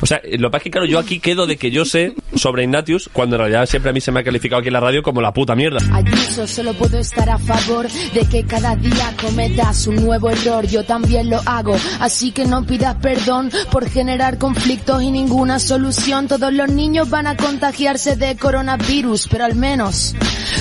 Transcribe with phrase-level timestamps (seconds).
[0.00, 2.14] O sea, lo que pasa es que claro, yo aquí quedo de que yo sé
[2.34, 4.80] sobre Ignatius, cuando en realidad siempre a mí se me ha calificado aquí en la
[4.80, 5.80] radio como la puta mierda.
[5.92, 10.66] Ayuso, solo puedo estar a favor de que cada día cometas un nuevo error.
[10.66, 16.28] Yo también lo hago, así que no pidas perdón por generar conflictos y ninguna solución.
[16.28, 20.14] Todos los niños van a contagiarse de coronavirus, pero al menos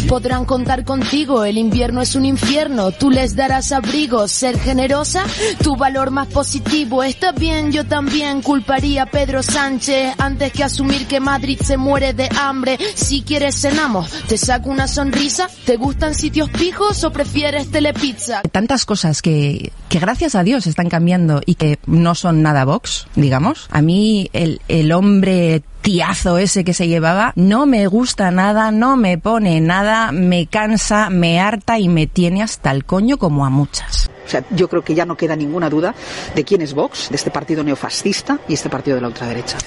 [0.08, 1.44] podrán contar contigo.
[1.44, 4.28] El invierno es un infierno, tú les darás abrigo.
[4.28, 5.26] Ser generosa,
[5.62, 7.04] tu valor más positivo.
[7.04, 12.12] Está bien, yo también culparía a Pedro Sánchez antes que asumir que Madrid se muere
[12.12, 12.78] de hambre.
[12.94, 15.48] Si quieres cenamos, te saco una sonrisa.
[15.66, 18.42] ¿Te gustan sitios pijos o prefieres telepizza?
[18.52, 23.08] Tantas cosas que, que gracias a Dios están cambiando y que no son nada Vox,
[23.16, 23.70] digamos.
[23.72, 28.98] A mí el, el hombre tiazo ese que se llevaba no me gusta nada, no
[28.98, 33.50] me pone nada, me cansa, me harta y me tiene hasta el coño como a
[33.50, 34.10] muchas.
[34.26, 35.94] O sea, yo creo que ya no queda ninguna duda
[36.34, 39.58] de quién es Vox, de este partido neofascista y este partido de la ultraderecha.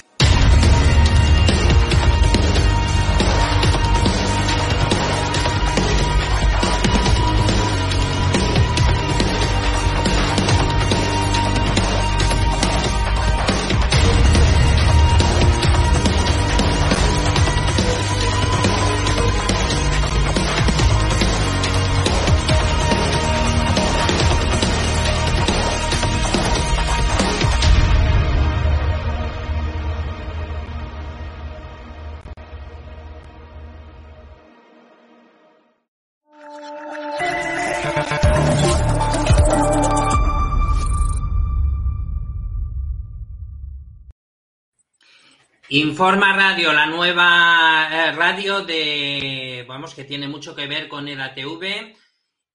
[45.70, 51.20] Informa Radio, la nueva eh, radio de, vamos, que tiene mucho que ver con el
[51.20, 51.94] ATV.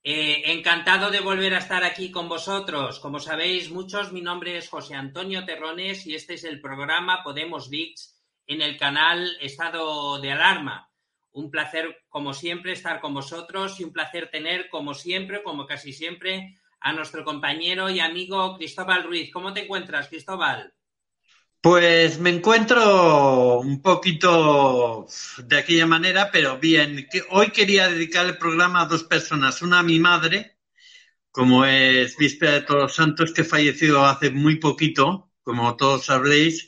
[0.04, 3.00] Eh, encantado de volver a estar aquí con vosotros.
[3.00, 7.70] Como sabéis muchos, mi nombre es José Antonio Terrones y este es el programa Podemos
[7.70, 8.16] VIX
[8.48, 10.90] en el canal Estado de Alarma.
[11.34, 15.94] Un placer, como siempre, estar con vosotros y un placer tener, como siempre, como casi
[15.94, 19.32] siempre, a nuestro compañero y amigo Cristóbal Ruiz.
[19.32, 20.74] ¿Cómo te encuentras, Cristóbal?
[21.64, 25.08] Pues me encuentro un poquito
[25.46, 27.08] de aquella manera, pero bien.
[27.30, 29.62] Hoy quería dedicar el programa a dos personas.
[29.62, 30.58] Una a mi madre,
[31.32, 36.68] como es Víspera de Todos los Santos, que falleció hace muy poquito, como todos sabréis,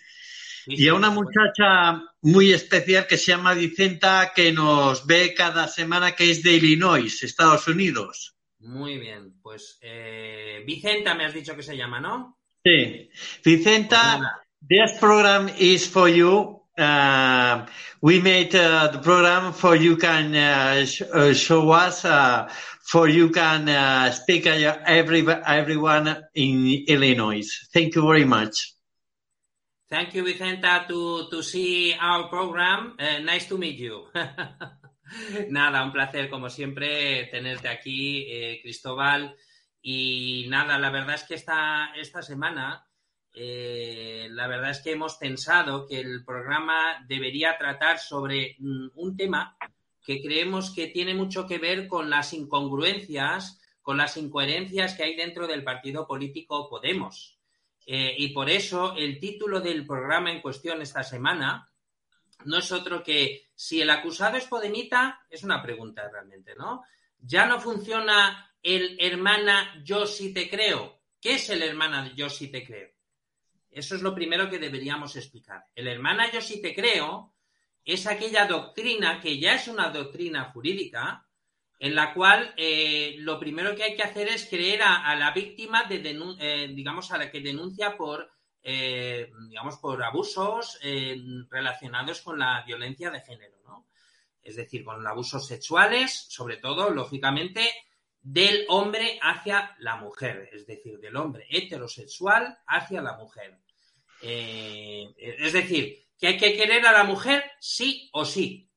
[0.66, 6.16] y a una muchacha muy especial que se llama Vicenta, que nos ve cada semana,
[6.16, 8.38] que es de Illinois, Estados Unidos.
[8.59, 12.39] Muy bien, pues eh, Vicenta me has dicho que se llama, ¿no?
[12.63, 13.09] Sí,
[13.44, 14.44] Vicenta.
[14.68, 16.62] This program is for you.
[16.76, 17.68] Uh,
[18.02, 22.50] we made uh, the program for you can uh, sh uh, show us, uh,
[22.81, 27.46] for you can uh, speak every everyone in Illinois.
[27.74, 28.74] Thank you very much.
[29.88, 32.97] Thank you, Vicenta, to, to see our program.
[32.97, 34.09] nice to meet you.
[35.50, 39.35] nada, un placer, como siempre, tenerte aquí, eh, Cristóbal.
[39.79, 42.84] Y nada, la verdad es que esta, esta semana
[43.37, 49.17] eh, la verdad es que hemos pensado que el programa debería tratar sobre mm, un
[49.17, 49.58] tema
[50.05, 55.16] que creemos que tiene mucho que ver con las incongruencias, con las incoherencias que hay
[55.16, 57.37] dentro del partido político Podemos.
[57.85, 61.70] Eh, y por eso el título del programa en cuestión esta semana
[62.46, 66.84] no es otro que si el acusado es Podemita, es una pregunta realmente, ¿no?
[67.20, 71.02] Ya no funciona el hermana yo sí te creo.
[71.20, 72.95] ¿Qué es el hermana yo sí te creo?
[73.75, 75.66] Eso es lo primero que deberíamos explicar.
[75.75, 77.33] El hermana yo sí te creo
[77.83, 81.27] es aquella doctrina que ya es una doctrina jurídica,
[81.77, 85.83] en la cual eh, lo primero que hay que hacer es creer a, la víctima
[85.83, 86.01] de
[86.39, 88.31] eh, digamos a la que denuncia por
[88.63, 90.79] eh, digamos por abusos
[91.49, 93.87] relacionados con la violencia de género, ¿no?
[94.41, 97.72] Es decir, con abusos sexuales, sobre todo, lógicamente,
[98.22, 103.59] del hombre hacia la mujer, es decir, del hombre heterosexual hacia la mujer.
[104.27, 108.69] Es decir, que hay que querer a la mujer sí o sí.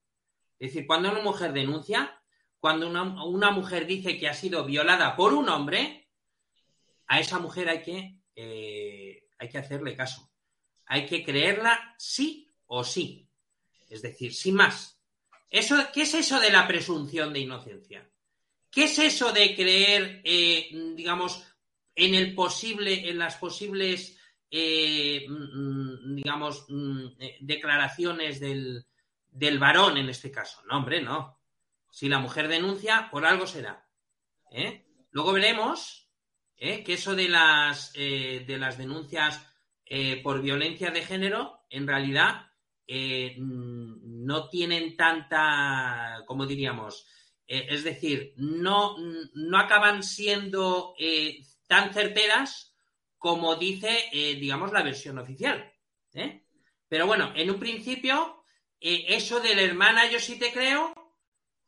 [0.58, 2.20] Es decir, cuando una mujer denuncia,
[2.58, 6.08] cuando una, mujer dice que ha sido violada por un hombre,
[7.06, 10.30] a esa mujer hay que, eh, hay que hacerle caso.
[10.86, 13.28] Hay que creerla sí o sí.
[13.88, 15.00] Es decir, sin más.
[15.48, 18.10] Eso, ¿Qué es eso de la presunción de inocencia?
[18.70, 21.42] ¿Qué es eso de creer, eh, digamos,
[21.94, 24.17] en el posible, en las posibles,
[24.50, 27.06] eh, mm, mm, digamos, mm,
[27.40, 28.86] declaraciones del,
[29.30, 30.62] del varón en este caso?
[30.68, 31.38] No, hombre, no.
[31.90, 33.88] Si la mujer denuncia, por algo será.
[34.50, 34.84] ¿eh?
[35.10, 36.08] Luego veremos
[36.56, 36.82] ¿eh?
[36.84, 39.44] que eso de las, eh, de las denuncias
[40.22, 42.50] por violencia de género, en realidad,
[42.86, 47.06] no tienen tanta, como diríamos,
[47.46, 48.96] es decir, no,
[49.32, 50.94] no acaban siendo
[51.66, 52.67] tan certeras
[53.18, 55.72] como dice, digamos, la versión oficial.
[56.88, 58.44] Pero bueno, en un principio,
[58.80, 60.94] eso de la hermana yo sí te creo,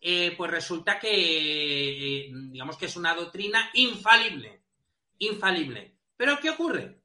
[0.02, 4.62] eh, pues resulta que, eh, digamos que es una doctrina infalible,
[5.18, 5.98] infalible.
[6.16, 7.02] Pero ¿qué ocurre?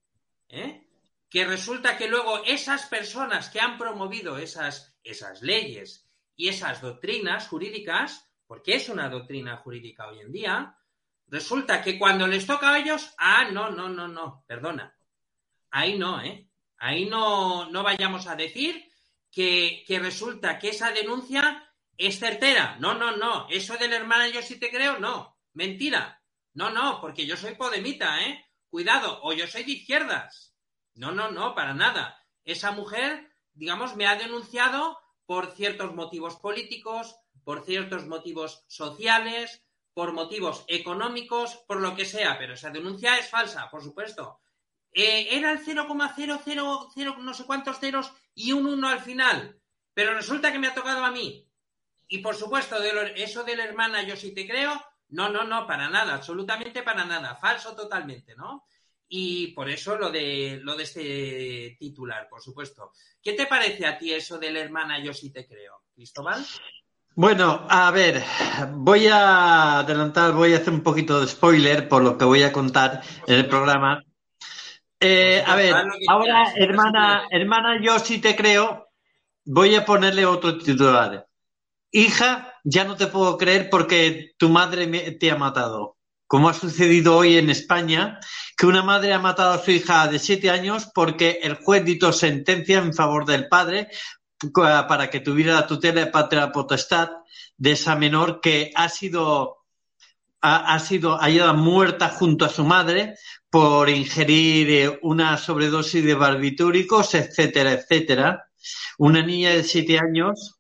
[0.48, 0.88] ¿Eh?
[1.30, 7.50] Que resulta que luego esas personas que han promovido esas, esas leyes y esas doctrinas
[7.50, 10.78] jurídicas, porque es una doctrina jurídica hoy en día,
[11.28, 14.96] resulta que cuando les toca a ellos, ah, no, no, no, no, perdona.
[15.72, 16.50] Ahí no, ¿eh?
[16.78, 18.90] Ahí no, no vayamos a decir
[19.32, 21.66] que, que resulta que esa denuncia
[21.98, 22.78] ¿Es certera?
[22.80, 23.48] No, no, no.
[23.50, 25.38] Eso de la hermana yo sí te creo, no.
[25.54, 26.22] Mentira.
[26.54, 28.46] No, no, porque yo soy podemita, ¿eh?
[28.70, 30.56] Cuidado, o yo soy de izquierdas.
[30.94, 32.22] No, no, no, para nada.
[32.44, 39.65] Esa mujer, digamos, me ha denunciado por ciertos motivos políticos, por ciertos motivos sociales,
[39.96, 44.42] por motivos económicos, por lo que sea, pero esa denuncia es falsa, por supuesto.
[44.92, 49.58] Eh, era el 0,000 no sé cuántos ceros y un 1 al final,
[49.94, 51.50] pero resulta que me ha tocado a mí.
[52.10, 55.90] Y por supuesto, eso de la hermana yo sí te creo, no, no, no, para
[55.90, 58.66] nada, absolutamente para nada, falso totalmente, ¿no?
[59.08, 62.92] Y por eso lo de, lo de este titular, por supuesto.
[63.24, 66.46] ¿Qué te parece a ti eso de la hermana yo sí te creo, Cristóbal?
[67.16, 68.24] Bueno, a ver,
[68.74, 72.52] voy a adelantar, voy a hacer un poquito de spoiler por lo que voy a
[72.52, 74.04] contar en el programa.
[75.00, 75.76] Eh, a ver,
[76.10, 78.90] ahora, hermana, hermana, yo sí te creo,
[79.46, 81.26] voy a ponerle otro titular
[81.96, 85.96] hija, ya no te puedo creer porque tu madre te ha matado.
[86.28, 88.20] Como ha sucedido hoy en España,
[88.58, 92.12] que una madre ha matado a su hija de siete años porque el juez dictó
[92.12, 93.88] sentencia en favor del padre
[94.54, 97.10] para que tuviera la tutela de patria potestad
[97.58, 99.58] de esa menor que ha sido
[100.42, 103.16] ha, sido hallada muerta junto a su madre
[103.50, 108.46] por ingerir eh, una sobredosis de barbitúricos, etcétera, etcétera.
[109.00, 110.60] Una niña de siete años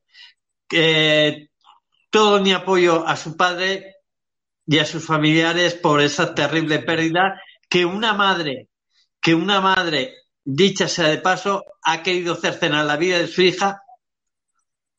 [2.09, 3.95] todo mi apoyo a su padre
[4.65, 8.69] y a sus familiares por esa terrible pérdida que una madre,
[9.21, 10.13] que una madre,
[10.45, 13.81] dicha sea de paso, ha querido cercenar la vida de su hija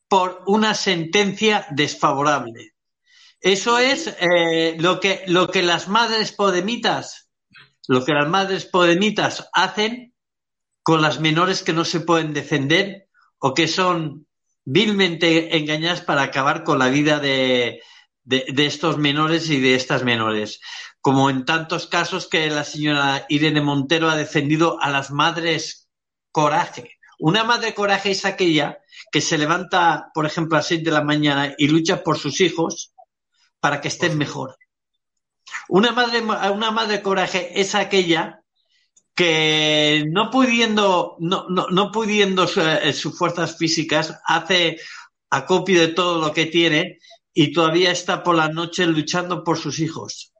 [0.07, 2.73] por una sentencia desfavorable.
[3.39, 7.29] Eso es eh, lo, que, lo que las madres podemitas,
[7.87, 10.13] lo que las madres podemitas hacen
[10.83, 13.07] con las menores que no se pueden defender
[13.39, 14.27] o que son
[14.65, 17.81] vilmente engañadas para acabar con la vida de,
[18.29, 20.59] estos menores y de estas menores.
[21.01, 25.87] Como en tantos casos que la señora Irene Montero ha defendido a las madres
[26.31, 26.97] coraje.
[27.19, 28.79] Una madre coraje es aquella
[29.11, 32.41] que se levanta, por ejemplo, a las seis de la mañana y lucha por sus
[32.41, 32.93] hijos
[33.59, 34.57] para que estén mejor.
[35.69, 38.41] Una madre, una madre coraje es aquella
[39.15, 44.77] que no pudiendo, no, no, pudiendo eh, sus fuerzas físicas, hace
[45.31, 46.99] acopio de todo lo que tiene
[47.39, 50.33] y todavía está por la noche luchando por sus hijos.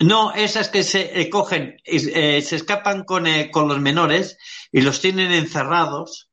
[0.00, 4.38] No, esas que se eh, cogen, eh, se escapan con, con, los menores
[4.72, 6.30] y los tienen encerrados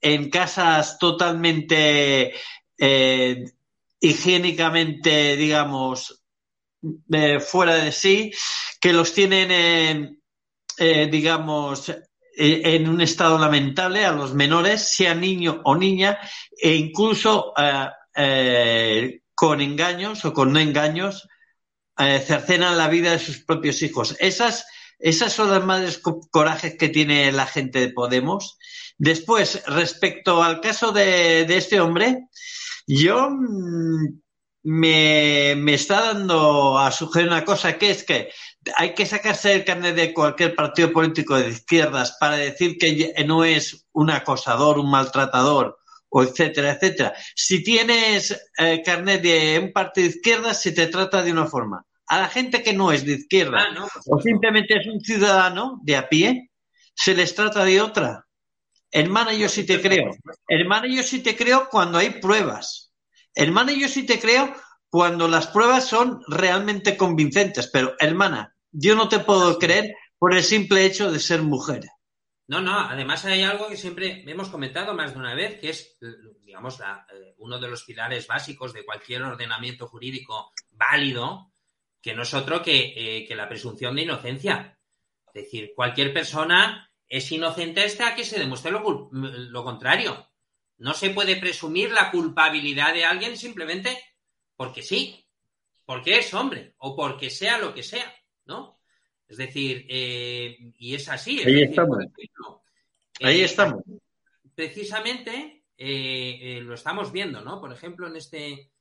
[0.00, 2.34] en casas totalmente
[4.00, 6.22] higiénicamente, digamos,
[7.40, 8.32] fuera de sí,
[8.80, 10.20] que los tienen en
[10.82, 12.00] eh, digamos, eh,
[12.64, 16.18] en un estado lamentable a los menores, sea niño o niña,
[16.56, 17.52] e incluso
[18.16, 21.26] eh, con engaños o con no engaños,
[21.96, 24.14] cercenan la vida de sus propios hijos.
[24.20, 24.66] Esas,
[24.98, 25.98] esas son las madres
[26.30, 28.58] corajes que tiene la gente de Podemos.
[28.98, 32.26] Después, respecto al caso de, de este hombre,
[32.86, 34.20] yo mm,
[34.64, 38.28] me, me, está dando a sugerir una cosa que es que
[38.76, 43.42] hay que sacarse el carnet de cualquier partido político de izquierdas para decir que no
[43.42, 45.79] es un acosador, un maltratador,
[46.10, 47.14] o etcétera, etcétera.
[47.34, 51.84] Si tienes eh, carnet de un partido de izquierdas, se te trata de una forma.
[52.06, 55.96] A la gente que no es de izquierda ah, o simplemente es un ciudadano de
[55.96, 56.50] a pie,
[56.94, 58.26] se les trata de otra.
[58.90, 60.10] Hermana, yo sí te creo.
[60.48, 62.92] Hermana, yo sí te creo cuando hay pruebas.
[63.34, 64.52] Hermana, yo sí te creo
[64.88, 67.68] cuando las pruebas son realmente convincentes.
[67.72, 71.82] Pero, hermana, yo no te puedo creer por el simple hecho de ser mujer.
[72.50, 75.96] No, no, además hay algo que siempre hemos comentado más de una vez, que es,
[76.42, 81.52] digamos, eh, uno de los pilares básicos de cualquier ordenamiento jurídico válido,
[82.02, 84.76] que no es otro que, eh, que la presunción de inocencia.
[85.28, 90.28] Es decir, cualquier persona es inocente hasta que se demuestre lo, lo contrario.
[90.78, 93.96] No se puede presumir la culpabilidad de alguien simplemente
[94.56, 95.24] porque sí,
[95.84, 98.12] porque es hombre o porque sea lo que sea,
[98.46, 98.79] ¿no?
[99.30, 101.40] Es decir, eh, y es así.
[101.40, 101.98] Ahí estamos.
[103.22, 103.82] Ahí eh, estamos.
[104.54, 107.60] Precisamente eh, lo estamos viendo, ¿no?
[107.60, 108.72] Por ejemplo, en este.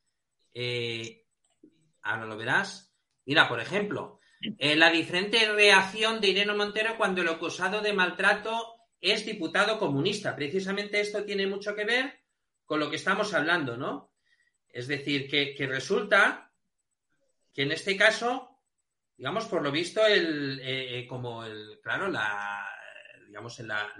[2.01, 2.91] ahora lo verás.
[3.25, 4.19] Mira, por ejemplo,
[4.57, 10.35] la diferente reacción de Irene Montero cuando el acusado de maltrato es diputado comunista.
[10.35, 12.19] Precisamente esto tiene mucho que ver
[12.65, 14.11] con lo que estamos hablando, ¿no?
[14.67, 16.51] Es decir, que, resulta
[17.53, 18.48] que en este caso,
[19.19, 22.65] digamos, por lo visto, el, eh, eh, como el, claro, la,
[23.27, 23.93] digamos, la,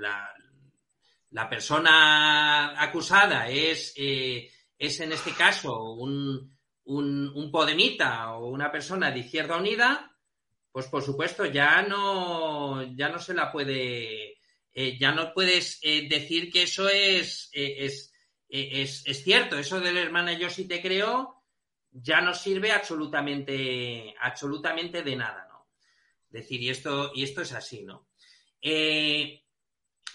[1.29, 9.11] la, persona acusada es, eh, es en este caso un, un, podemita o una persona
[9.11, 10.09] de Izquierda Unida,
[10.71, 14.37] pues por supuesto ya no, ya no se la puede,
[14.73, 18.09] ya no puedes decir que eso es, es
[18.49, 21.38] eh, es, cierto, eso del hermana yo sí te creo
[21.91, 25.67] ya no sirve absolutamente, absolutamente de nada, ¿no?
[26.29, 28.07] Decir, y esto, y esto es así, ¿no?
[28.61, 29.43] Eh,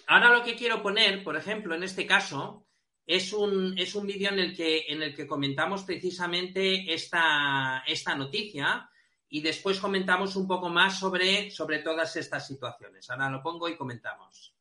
[0.07, 2.67] ahora lo que quiero poner, por ejemplo, en este caso,
[3.07, 8.15] es un, es un vídeo en el que, en el que comentamos precisamente esta, esta
[8.15, 8.89] noticia
[9.29, 13.11] y después comentamos un poco más sobre, sobre todas estas situaciones.
[13.11, 14.54] Ahora lo pongo y comentamos.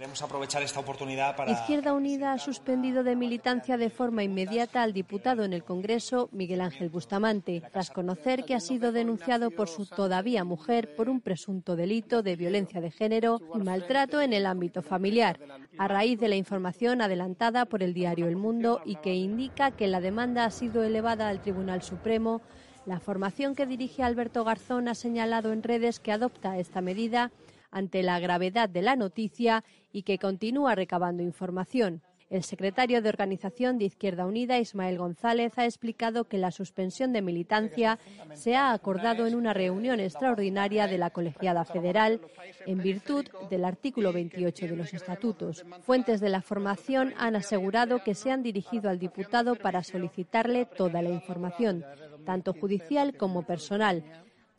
[0.00, 1.52] Queremos aprovechar esta oportunidad para.
[1.52, 6.62] Izquierda Unida ha suspendido de militancia de forma inmediata al diputado en el Congreso, Miguel
[6.62, 11.76] Ángel Bustamante, tras conocer que ha sido denunciado por su todavía mujer por un presunto
[11.76, 15.38] delito de violencia de género y maltrato en el ámbito familiar,
[15.76, 19.86] a raíz de la información adelantada por el diario El Mundo y que indica que
[19.86, 22.40] la demanda ha sido elevada al Tribunal Supremo.
[22.86, 27.30] La formación que dirige Alberto Garzón ha señalado en redes que adopta esta medida
[27.70, 32.02] ante la gravedad de la noticia y que continúa recabando información.
[32.30, 37.22] El secretario de Organización de Izquierda Unida, Ismael González, ha explicado que la suspensión de
[37.22, 37.98] militancia
[38.34, 42.20] se ha acordado en una reunión extraordinaria de la Colegiada Federal
[42.66, 45.64] en virtud del artículo 28 de los estatutos.
[45.80, 51.02] Fuentes de la formación han asegurado que se han dirigido al diputado para solicitarle toda
[51.02, 51.84] la información,
[52.24, 54.04] tanto judicial como personal,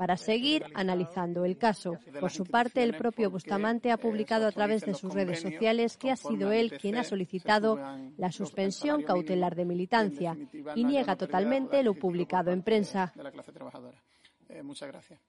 [0.01, 2.00] para seguir analizando el caso.
[2.20, 6.10] Por su parte, el propio Bustamante ha publicado a través de sus redes sociales que
[6.10, 7.79] ha sido él quien ha solicitado
[8.17, 10.36] la suspensión cautelar de militancia
[10.75, 13.13] y niega totalmente lo publicado en prensa.
[14.63, 15.20] Muchas gracias.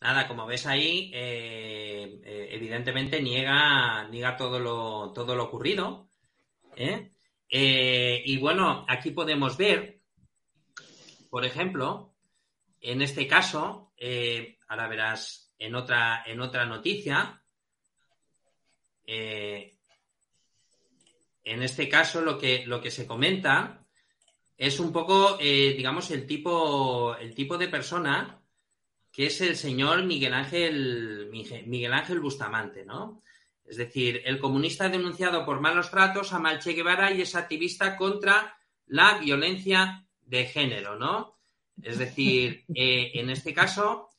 [0.00, 6.08] Nada, como ves ahí, eh, eh, evidentemente niega, niega todo lo, todo lo ocurrido.
[6.74, 7.12] ¿eh?
[7.48, 9.97] y bueno, aquí podemos ver
[11.30, 12.14] por ejemplo,
[12.80, 17.42] en este caso, eh, ahora verás en otra, en otra noticia,
[19.06, 19.76] eh,
[21.44, 23.84] en este caso lo que, lo que se comenta
[24.56, 28.42] es un poco, eh, digamos, el tipo, el tipo de persona
[29.10, 33.22] que es el señor Miguel Ángel, Miguel Ángel Bustamante, ¿no?
[33.64, 38.56] Es decir, el comunista denunciado por malos tratos a Malche Guevara y es activista contra
[38.86, 41.36] la violencia de género, ¿no?
[41.82, 44.10] Es decir, eh, en este caso,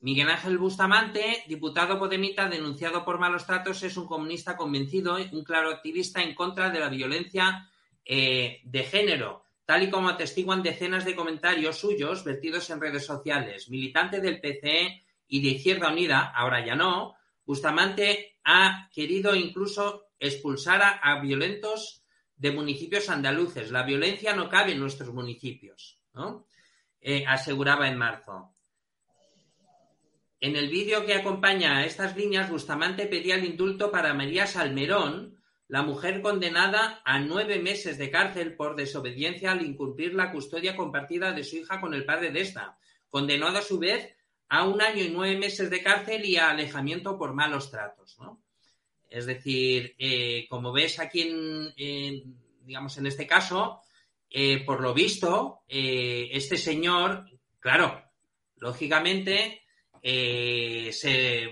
[0.00, 5.70] Miguel Ángel Bustamante, diputado podemita denunciado por malos tratos, es un comunista convencido, un claro
[5.70, 7.68] activista en contra de la violencia
[8.04, 13.68] eh, de género, tal y como atestiguan decenas de comentarios suyos vertidos en redes sociales.
[13.68, 21.00] Militante del PCE y de Izquierda Unida, ahora ya no, Bustamante ha querido incluso expulsar
[21.02, 21.95] a, violentos
[22.36, 23.70] de municipios andaluces.
[23.70, 26.46] La violencia no cabe en nuestros municipios, ¿no?
[27.00, 28.52] Eh, aseguraba en marzo.
[30.40, 35.40] En el vídeo que acompaña a estas líneas, Bustamante pedía el indulto para María Salmerón,
[35.68, 41.32] la mujer condenada a nueve meses de cárcel por desobediencia al incumplir la custodia compartida
[41.32, 42.78] de su hija con el padre de esta,
[43.08, 44.14] condenado a su vez
[44.48, 48.16] a un año y nueve meses de cárcel y a alejamiento por malos tratos.
[49.16, 53.80] Es decir, eh, como ves aquí en, digamos, en este caso,
[54.28, 57.24] eh, por lo visto, eh, este señor,
[57.58, 58.04] claro,
[58.56, 59.62] lógicamente,
[60.02, 61.48] se,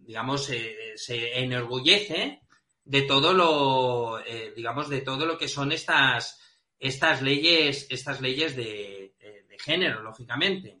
[0.00, 0.50] digamos,
[0.96, 2.40] se enorgullece
[2.84, 4.20] de todo lo,
[4.56, 6.40] digamos, de todo lo que son estas,
[6.80, 9.14] estas leyes, estas leyes de,
[9.60, 10.80] género, lógicamente.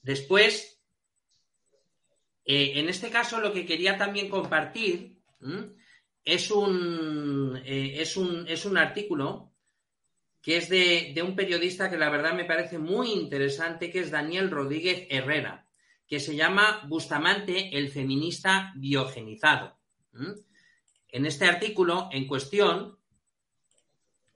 [0.00, 0.79] Después,
[2.52, 5.20] eh, en este caso lo que quería también compartir
[6.24, 9.52] es, un, eh, es, un, es, un, artículo
[10.42, 14.50] que es de, un periodista que la verdad me parece muy interesante, que es Daniel
[14.50, 15.64] Rodríguez Herrera,
[16.08, 19.78] que se llama Bustamante, el feminista biogenizado.
[21.06, 22.98] En este artículo en cuestión,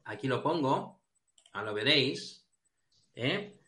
[0.05, 1.01] aquí lo pongo,
[1.51, 2.47] a lo veréis,
[3.17, 3.59] ¿eh?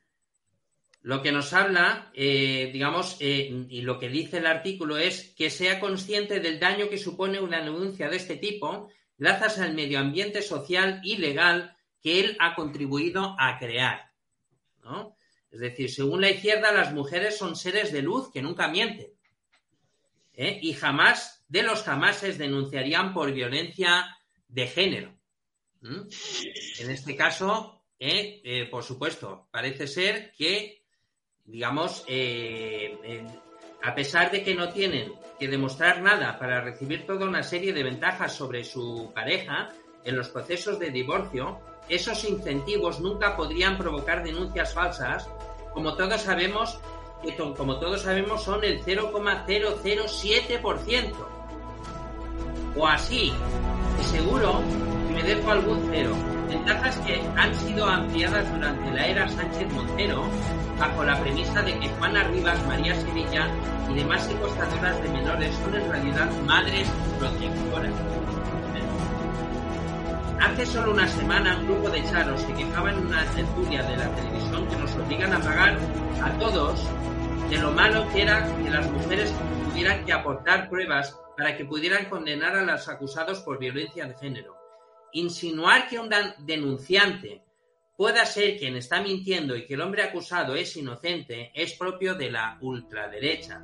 [1.06, 5.50] Lo que nos habla, eh, digamos, eh, y lo que dice el artículo es que
[5.50, 10.42] sea consciente del daño que supone una denuncia de este tipo gracias al medio ambiente
[10.42, 14.10] social y legal que él ha contribuido a crear.
[15.48, 19.12] Es decir, según la izquierda, las mujeres son seres de luz que nunca mienten.
[20.32, 20.58] ¿eh?
[20.60, 25.16] Y jamás, de los jamases, denunciarían por violencia de género.
[25.82, 27.84] En este caso,
[28.72, 30.75] por supuesto, parece ser que
[31.46, 33.24] digamos, eh,
[33.82, 37.82] a pesar de que no tienen que demostrar nada para recibir toda una serie de
[37.82, 39.70] ventajas sobre su pareja
[40.04, 45.30] en los procesos de divorcio, esos incentivos nunca podrían provocar denuncias falsas,
[45.72, 46.80] como todos sabemos,
[47.22, 51.14] que como todos sabemos son el 0,007%.
[52.76, 53.32] O así,
[54.10, 54.60] seguro
[55.08, 56.35] que me dejo algún cero.
[56.48, 60.24] Ventajas que han sido ampliadas durante la era Sánchez Montero
[60.78, 63.48] bajo la premisa de que Juana Rivas, María Sevilla
[63.90, 67.92] y demás secuestradoras de menores son en realidad madres protectoras.
[70.40, 74.08] Hace solo una semana un grupo de charos se quejaba en una tertulia de la
[74.14, 75.76] televisión que nos obligan a pagar
[76.22, 76.80] a todos
[77.50, 79.32] de lo malo que era que las mujeres
[79.68, 84.55] tuvieran que aportar pruebas para que pudieran condenar a los acusados por violencia de género.
[85.16, 87.40] Insinuar que un denunciante
[87.96, 92.30] pueda ser quien está mintiendo y que el hombre acusado es inocente es propio de
[92.30, 93.62] la ultraderecha,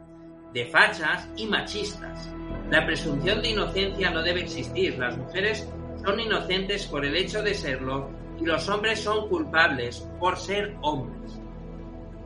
[0.55, 2.31] de fachas y machistas.
[2.71, 4.99] La presunción de inocencia no debe existir.
[4.99, 5.69] Las mujeres
[6.03, 8.11] son inocentes por el hecho de serlo
[8.41, 11.39] y los hombres son culpables por ser hombres.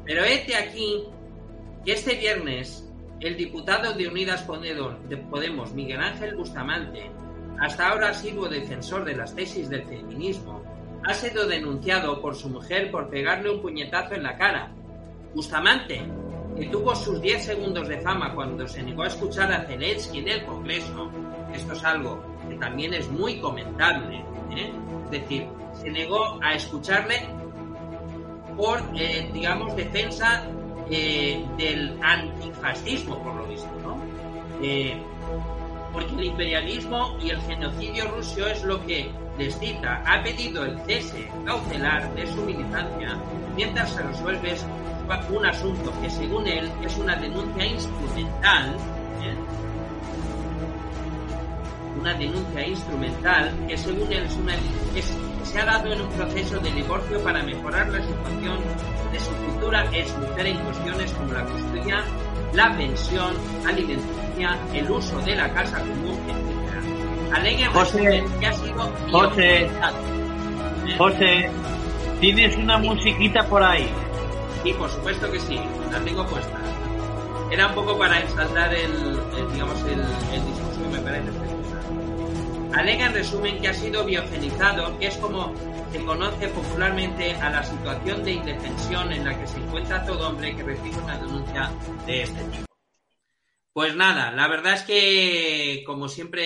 [0.04, 1.02] Pero este aquí
[1.84, 7.10] que este viernes el diputado de Unidas Podemos, Miguel Ángel Bustamante,
[7.60, 10.62] hasta ahora ha sido defensor de las tesis del feminismo,
[11.04, 14.72] ha sido denunciado por su mujer por pegarle un puñetazo en la cara.
[15.34, 16.02] Bustamante,
[16.56, 20.28] que tuvo sus 10 segundos de fama cuando se negó a escuchar a Zelensky en
[20.28, 21.10] el Congreso,
[21.54, 24.18] esto es algo que también es muy comentable,
[24.50, 24.72] ¿eh?
[25.04, 27.20] es decir, se negó a escucharle
[28.56, 30.44] por, eh, digamos, defensa
[30.90, 33.96] eh, del antifascismo, por lo visto, ¿no?
[35.96, 40.78] Porque el imperialismo y el genocidio ruso es lo que les cita, ha pedido el
[40.80, 43.16] cese cautelar de su militancia
[43.56, 44.56] mientras se resuelve
[45.30, 48.76] un asunto que según él es una denuncia instrumental,
[49.22, 49.36] ¿eh?
[51.98, 54.54] una denuncia instrumental que según él es una
[55.44, 58.58] se ha dado en un proceso de divorcio para mejorar la situación
[59.12, 62.04] de su futura mujer en cuestiones como la custodia,
[62.52, 63.34] la pensión,
[64.36, 66.18] alimentación, el uso de la casa común,
[67.72, 68.24] José,
[69.10, 69.70] José,
[70.96, 71.50] José,
[72.20, 73.90] ¿tienes una musiquita por ahí?
[74.62, 75.58] Sí, por supuesto que sí,
[75.90, 76.58] la tengo puesta.
[77.50, 79.18] Era un poco para exaltar el,
[79.52, 79.96] digamos, el,
[80.46, 81.30] discurso que me parece
[82.74, 85.52] Alega en resumen que ha sido biogenizado, que es como
[85.92, 90.54] se conoce popularmente a la situación de indefensión en la que se encuentra todo hombre
[90.54, 91.70] que recibe una denuncia
[92.06, 92.66] de este tipo.
[93.76, 96.44] Pues nada, la verdad es que, como siempre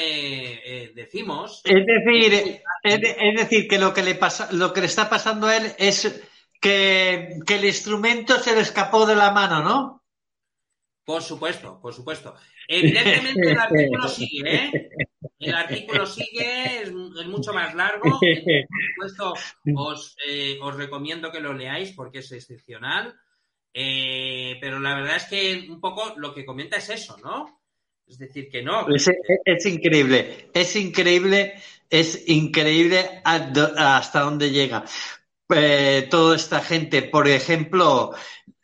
[0.64, 1.62] eh, decimos.
[1.64, 5.56] Es decir, es, decir, que lo que le pasa, lo que le está pasando a
[5.56, 6.28] él es
[6.60, 10.04] que, que el instrumento se le escapó de la mano, ¿no?
[11.04, 12.34] Por supuesto, por supuesto.
[12.66, 14.90] Evidentemente el artículo sigue, ¿eh?
[15.38, 18.10] El artículo sigue, es, mucho más largo.
[18.10, 19.34] Por supuesto,
[19.76, 23.14] os, eh, os, recomiendo que lo leáis porque es excepcional.
[23.72, 27.60] Eh, pero la verdad es que un poco lo que comenta es eso, ¿no?
[28.06, 28.88] Es decir, que no.
[28.88, 29.08] Es,
[29.44, 31.54] es increíble, es increíble,
[31.88, 34.84] es increíble hasta dónde llega.
[35.54, 38.12] Eh, toda esta gente, por ejemplo,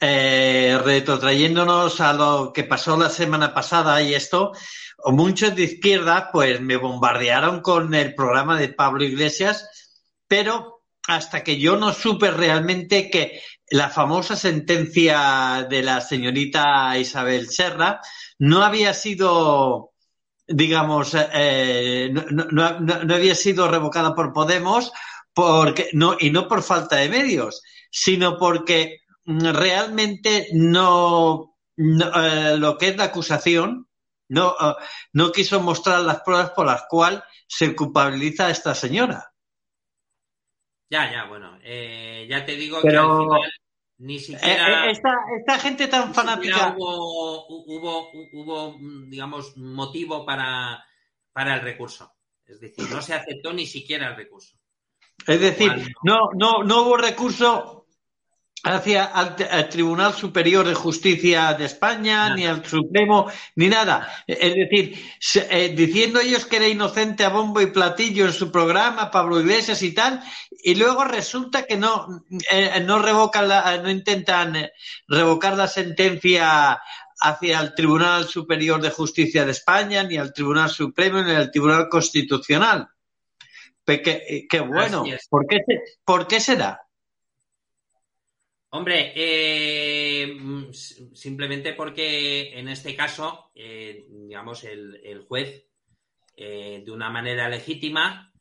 [0.01, 4.53] eh, retrotrayéndonos a lo que pasó la semana pasada y esto,
[5.07, 9.69] muchos de izquierda pues me bombardearon con el programa de Pablo Iglesias,
[10.29, 10.75] pero
[11.07, 13.40] hasta que yo no supe realmente que
[13.71, 18.01] la famosa sentencia de la señorita Isabel Serra
[18.38, 19.92] no había sido
[20.49, 24.92] digamos, eh, no, había sido revocada por Podemos
[25.35, 32.88] porque no y no por falta de medios, sino porque realmente no, eh, lo que
[32.88, 33.88] es la acusación
[34.29, 34.75] no, eh,
[35.12, 39.33] no quiso mostrar las pruebas por las cuales se culpabiliza a esta señora.
[40.88, 43.53] Ya, ya, bueno, eh, ya te digo que al final
[43.99, 48.77] ni siquiera esta, gente tan fanática hubo, hubo, hubo,
[49.09, 50.85] digamos, motivo para,
[51.33, 52.12] para el recurso.
[52.44, 54.57] Es decir, no se aceptó ni siquiera el recurso.
[55.27, 55.72] Es decir,
[56.03, 57.75] no, no, no hubo recurso
[58.74, 59.37] hacia al,
[59.68, 64.24] Tribunal Superior de Justicia de España, ni al Supremo, ni nada.
[64.26, 64.98] Es decir,
[65.50, 69.83] eh, diciendo ellos que era inocente a bombo y platillo en su programa, Pablo Iglesias
[69.83, 74.72] y tal, y luego resulta que no, eh, no revocan la, no intentan eh,
[75.07, 76.81] revocar la sentencia
[77.20, 81.88] hacia el Tribunal Superior de Justicia de España, ni al Tribunal Supremo, ni al Tribunal
[81.88, 82.88] Constitucional.
[83.87, 85.05] Qué, bueno.
[85.31, 85.59] ¿Por qué,
[86.05, 86.86] ¿Por qué será?
[88.76, 90.36] Hombre, eh,
[91.14, 95.64] simplemente porque en este caso, eh, digamos, el, juez,
[96.36, 98.34] eh, de una manera legítima,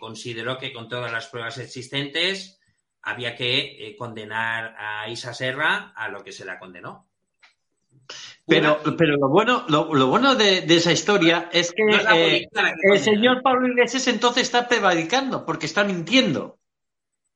[0.00, 2.60] consideró que con todas las pruebas existentes
[3.02, 7.08] había que condenar a Isa Serra a lo que se la condenó.
[8.46, 11.82] Pero, pero lo bueno, lo, bueno de, esa historia es que
[12.92, 16.58] el señor Pablo Iglesias entonces está prevaricando porque está mintiendo.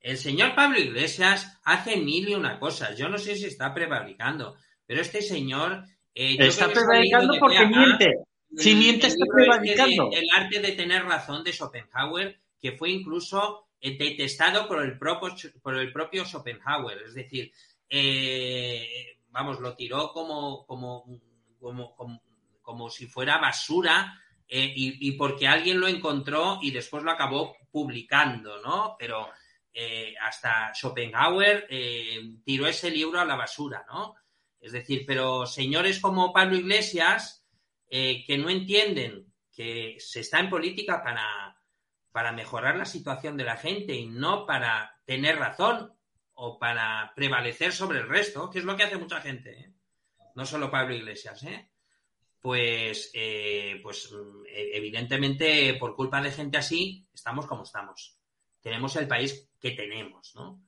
[0.01, 2.97] El señor Pablo Iglesias hace mil y una cosas.
[2.97, 4.57] Yo no sé si está prevaricando,
[4.87, 5.85] pero este señor.
[6.15, 8.15] Eh, está prevaricando porque miente.
[8.57, 10.11] Si miente, está prevaricando.
[10.13, 15.35] El arte de tener razón de Schopenhauer, que fue incluso eh, detestado por el propio,
[15.63, 17.03] por el propio Schopenhauer.
[17.03, 17.53] Es decir,
[17.89, 21.05] eh, vamos, lo tiró como, como,
[21.59, 21.95] como,
[22.63, 24.15] como, si fuera basura.
[24.49, 28.97] y, y porque alguien lo encontró y después lo acabó publicando, ¿no?
[28.99, 29.29] Pero
[29.81, 34.17] eh, hasta Schopenhauer eh, tiró ese libro a la basura, ¿no?
[34.59, 37.47] Es decir, pero señores como Pablo Iglesias,
[37.89, 41.63] eh, que no entienden que se está en política para,
[42.11, 45.97] para mejorar la situación de la gente y no para tener razón
[46.35, 49.75] o para prevalecer sobre el resto, que es lo que hace mucha gente,
[50.35, 51.47] no solo Pablo Iglesias,
[52.41, 53.13] pues,
[53.81, 54.13] pues
[54.49, 58.18] evidentemente por culpa de gente así estamos como estamos.
[58.69, 60.63] Tenemos el país que tenemos, ¿no?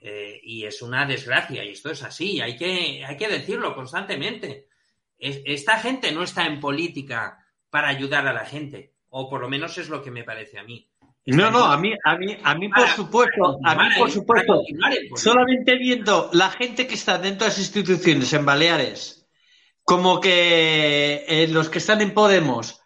[0.00, 4.68] Eh, y es una desgracia, y esto es así, hay que, hay que decirlo constantemente.
[5.18, 9.76] esta gente no está en política para ayudar a la gente, o por lo menos
[9.78, 10.88] es lo que me parece a mí.
[11.26, 14.62] no, no, a mí, a mí, a mí por supuesto, a mí por supuesto,
[15.16, 19.28] solamente viendo la gente que está dentro de las instituciones en Baleares,
[19.82, 22.80] como que eh, los que están en Podemos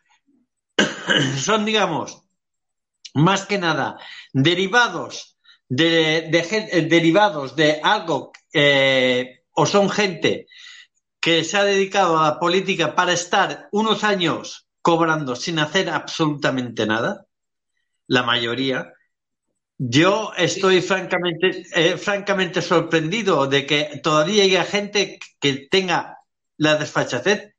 [1.37, 2.24] son, digamos,
[3.15, 3.99] más que nada
[4.33, 10.47] derivados de, eh, derivados de algo eh, o son gente
[11.21, 16.85] que se ha dedicado a la política para estar unos años cobrando sin hacer absolutamente
[16.87, 17.27] nada,
[18.07, 18.93] la mayoría.
[19.79, 26.19] Yo estoy francamente, eh, francamente sorprendido de que todavía haya gente que tenga
[26.59, 27.55] la desfachatez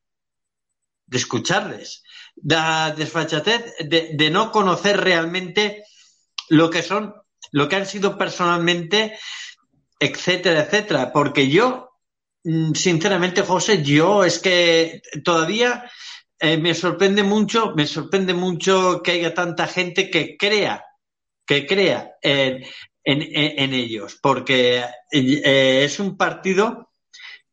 [1.07, 2.03] de escucharles,
[2.43, 5.83] la desfachatez de no conocer realmente
[6.49, 7.13] lo que son
[7.51, 9.17] lo que han sido personalmente,
[9.99, 11.11] etcétera, etcétera.
[11.13, 11.91] Porque yo,
[12.43, 15.89] mm, sinceramente, José, yo es que todavía
[16.39, 20.83] eh, me sorprende mucho, me sorprende mucho que haya tanta gente que crea,
[21.45, 22.65] que crea en,
[23.03, 26.91] en, ellos, porque eh, es un partido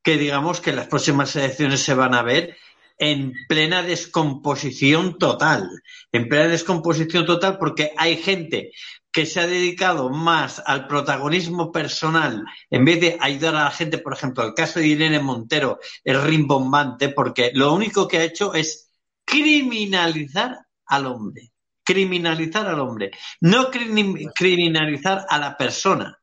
[0.02, 2.56] que digamos que en las próximas elecciones se van a ver
[2.98, 5.68] en plena descomposición total,
[6.12, 8.72] en plena descomposición total porque hay gente
[9.12, 13.98] que se ha dedicado más al protagonismo personal en vez de ayudar a la gente,
[13.98, 18.54] por ejemplo, el caso de Irene Montero es rimbombante porque lo único que ha hecho
[18.54, 18.90] es
[19.24, 21.52] criminalizar al hombre,
[21.84, 26.18] criminalizar al hombre, no criminalizar a la persona,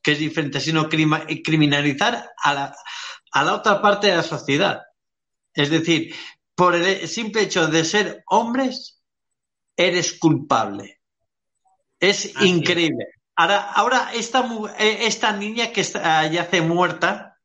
[0.00, 2.74] que es diferente, sino criminalizar a la,
[3.32, 4.82] a la otra parte de la sociedad.
[5.58, 6.14] Es decir,
[6.54, 9.02] por el simple hecho de ser hombres,
[9.76, 10.98] eres culpable
[12.00, 13.06] es increíble.
[13.36, 17.38] Ahora, ahora esta, eh, esta niña que está, yace muerta,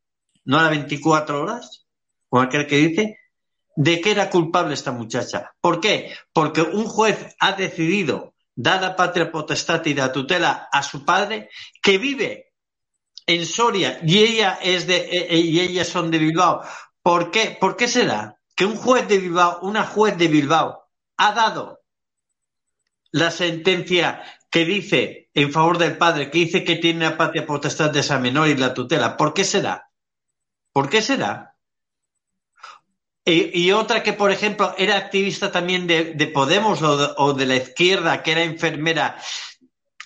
[0.45, 1.85] no a 24 horas,
[2.29, 3.17] como aquel que dice,
[3.75, 5.53] ¿de qué era culpable esta muchacha?
[5.61, 6.13] ¿Por qué?
[6.31, 11.49] Porque un juez ha decidido dar la patria potestad y la tutela a su padre
[11.81, 12.53] que vive
[13.25, 16.63] en Soria y ella es de eh, eh, y ellas son de Bilbao.
[17.03, 17.57] ¿Por qué?
[17.59, 21.81] ¿Por qué será que un juez de Bilbao, una juez de Bilbao ha dado
[23.11, 27.91] la sentencia que dice en favor del padre, que dice que tiene la patria potestad
[27.91, 29.17] de esa menor y la tutela.
[29.17, 29.89] ¿Por qué será?
[30.71, 31.55] ¿Por qué será?
[33.25, 38.33] Y, otra que, por ejemplo, era activista también de, Podemos o de, la izquierda, que
[38.33, 39.17] era enfermera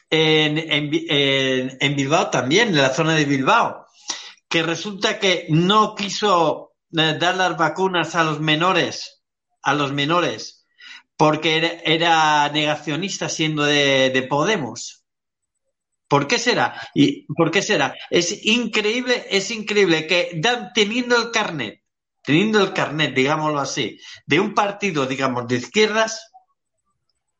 [0.10, 0.57] en,
[1.79, 3.88] en, Bilbao también, en la zona de Bilbao,
[4.47, 9.23] que resulta que no quiso dar las vacunas a los menores,
[9.62, 10.65] a los menores,
[11.17, 15.04] porque era, negacionista siendo de, Podemos.
[16.08, 16.89] ¿Por qué será?
[16.93, 17.93] ¿Y por qué será?
[18.10, 21.84] Es increíble, es increíble que dan, teniendo el carnet,
[22.23, 26.32] teniendo el carnet, digámoslo así, de un partido, digamos, de izquierdas,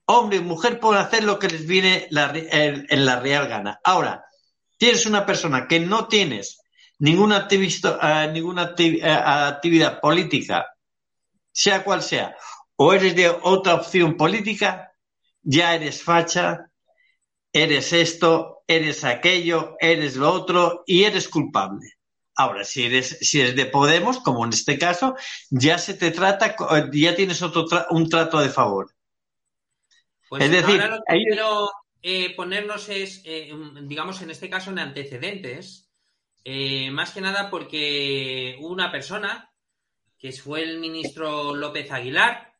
[0.08, 3.80] hombre y mujer pueden hacer lo que les viene en, la real gana.
[3.84, 4.26] Ahora,
[4.78, 6.60] tienes una persona que no tienes
[7.00, 10.68] ninguna, eh, ninguna eh, actividad política,
[11.52, 12.36] sea cual sea,
[12.76, 14.92] o eres de otra opción política,
[15.42, 16.70] ya eres facha,
[17.52, 21.94] eres esto, eres aquello, eres lo otro y eres culpable.
[22.36, 25.16] Ahora, si eres, si eres de Podemos, como en este caso,
[25.50, 26.56] ya se te trata,
[26.94, 28.94] ya tienes otro un trato de favor.
[30.30, 31.72] Pues es decir, ahora lo que quiero
[32.04, 33.52] eh, ponernos es, eh,
[33.84, 35.87] digamos, en este caso, en antecedentes,
[36.50, 39.52] eh, más que nada porque una persona,
[40.18, 42.54] que fue el ministro López Aguilar,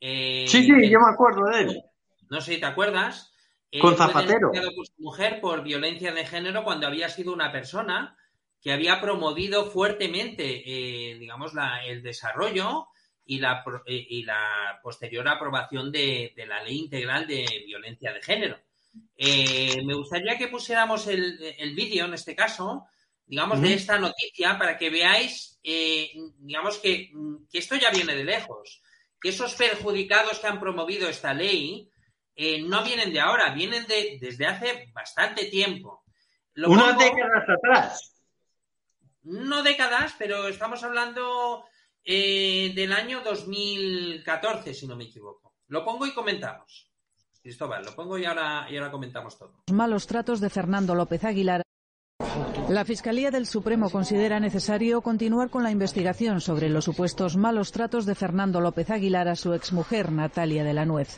[0.00, 1.82] eh, sí, sí, yo me acuerdo de él.
[2.30, 3.34] No sé si te acuerdas.
[3.72, 4.50] Eh, Con Zapatero.
[4.50, 8.16] Fue por su mujer por violencia de género cuando había sido una persona
[8.62, 11.52] que había promovido fuertemente, eh, digamos,
[11.86, 12.86] el desarrollo
[13.24, 18.58] y la, y la posterior aprobación de, la ley integral de violencia de género.
[19.18, 22.86] me gustaría que pusiéramos el, vídeo, en este caso,
[23.28, 27.12] digamos, de esta noticia para que veáis, digamos, que,
[27.50, 28.82] que, esto ya viene de lejos
[29.20, 31.90] que esos perjudicados que han promovido esta ley
[32.34, 36.04] eh, no vienen de ahora, vienen de, desde hace bastante tiempo.
[36.54, 38.14] Unas décadas atrás.
[39.22, 41.64] No décadas, pero estamos hablando
[42.04, 45.56] eh, del año 2014, si no me equivoco.
[45.66, 46.90] Lo pongo y comentamos.
[47.42, 49.64] Cristóbal, lo pongo y ahora, y ahora comentamos todo.
[49.72, 51.62] Malos tratos de Fernando López Aguilar.
[52.68, 58.04] La Fiscalía del Supremo considera necesario continuar con la investigación sobre los supuestos malos tratos
[58.04, 61.16] de Fernando López Aguilar a su exmujer Natalia de la Nuez.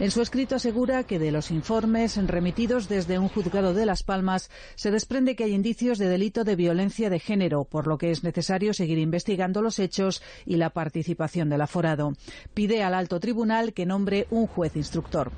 [0.00, 4.50] En su escrito asegura que de los informes remitidos desde un juzgado de Las Palmas
[4.74, 8.24] se desprende que hay indicios de delito de violencia de género, por lo que es
[8.24, 12.14] necesario seguir investigando los hechos y la participación del aforado.
[12.54, 15.30] Pide al alto tribunal que nombre un juez instructor.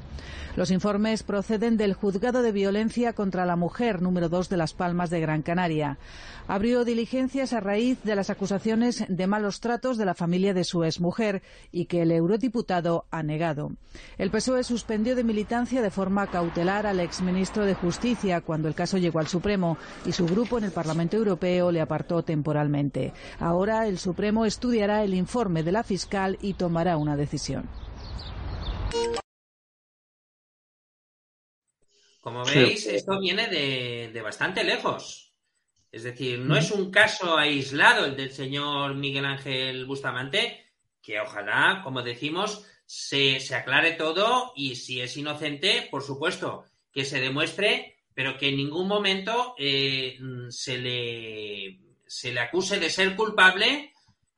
[0.56, 5.08] Los informes proceden del Juzgado de Violencia contra la Mujer número 2 de Las Palmas
[5.08, 5.96] de Gran Canaria.
[6.48, 10.82] Abrió diligencias a raíz de las acusaciones de malos tratos de la familia de su
[10.82, 13.70] exmujer y que el eurodiputado ha negado.
[14.18, 18.98] El PSOE suspendió de militancia de forma cautelar al exministro de Justicia cuando el caso
[18.98, 23.12] llegó al Supremo y su grupo en el Parlamento Europeo le apartó temporalmente.
[23.38, 27.68] Ahora el Supremo estudiará el informe de la fiscal y tomará una decisión.
[32.20, 35.33] Como veis, esto viene de, bastante lejos.
[35.90, 40.66] Es decir, no es un caso aislado el del señor Miguel Ángel Bustamante,
[41.02, 47.20] que ojalá, como decimos, se, aclare todo y si es inocente, por supuesto, que se
[47.20, 50.18] demuestre, pero que en ningún momento eh,
[50.50, 53.92] se, le, se le acuse de ser culpable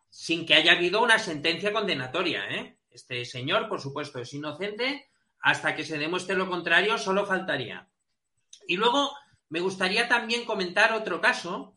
[0.08, 2.48] sin que haya habido una sentencia condenatoria.
[2.48, 2.76] ¿eh?
[2.90, 5.11] Este señor, por supuesto, es inocente
[5.42, 7.88] hasta que se demuestre lo contrario, solo faltaría.
[8.66, 9.10] Y luego
[9.48, 11.76] me gustaría también comentar otro caso,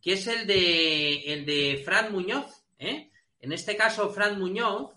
[0.00, 2.64] que es el de, el de Fran Muñoz.
[2.78, 3.10] ¿eh?
[3.40, 4.92] En este caso, Fran Muñoz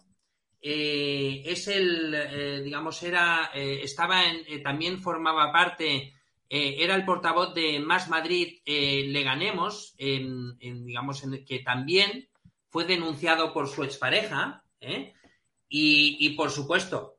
[0.61, 6.13] es el, digamos, era, estaba en, también formaba parte,
[6.49, 12.27] era el portavoz de Más Madrid Le Ganemos, en, digamos, en, que también
[12.67, 17.18] fue denunciado por su expareja, y, y, por supuesto,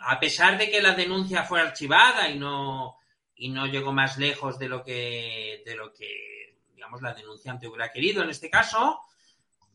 [0.00, 2.96] a pesar de que la denuncia fue archivada y no,
[3.36, 6.34] y no llegó más lejos de lo que, de lo que
[6.74, 9.00] digamos, la denunciante hubiera querido en este caso,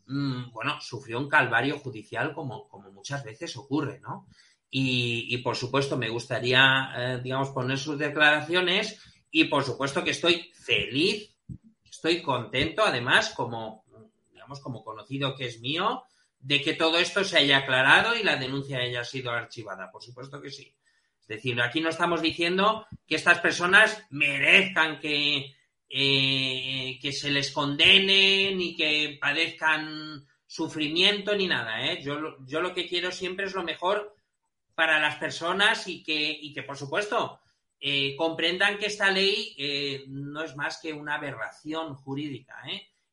[0.05, 4.27] mm, bueno, sufrió un calvario judicial como, como muchas veces ocurre, ¿no?
[4.71, 10.51] Y, por supuesto me gustaría, eh, digamos, poner sus declaraciones y por supuesto que estoy
[10.53, 11.35] feliz,
[11.83, 13.83] estoy contento, además, como,
[14.31, 16.03] digamos, como conocido que es mío,
[16.39, 19.91] de que todo esto se haya aclarado y la denuncia haya sido archivada.
[19.91, 20.73] Por supuesto que sí.
[21.21, 25.53] Es decir, aquí no estamos diciendo que estas personas merezcan que,
[25.89, 31.85] eh, que se les condene ni que padezcan sufrimiento ni nada.
[31.85, 32.01] ¿eh?
[32.01, 34.15] Yo, yo lo que quiero siempre es lo mejor
[34.73, 37.41] para las personas y que, y que por supuesto,
[37.81, 42.63] eh, comprendan que esta ley no es más que una aberración jurídica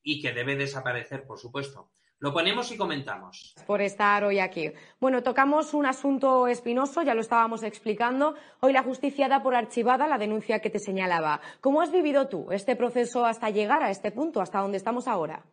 [0.02, 1.90] y que debe desaparecer, por supuesto.
[2.18, 3.54] Lo ponemos y comentamos.
[3.66, 4.72] Por estar hoy aquí.
[4.98, 8.34] Bueno, tocamos un asunto espinoso, ya lo estábamos explicando.
[8.60, 11.42] Hoy la justicia da por archivada la denuncia que te señalaba.
[11.60, 15.44] ¿Cómo has vivido tú este proceso hasta llegar a este punto, hasta donde estamos ahora?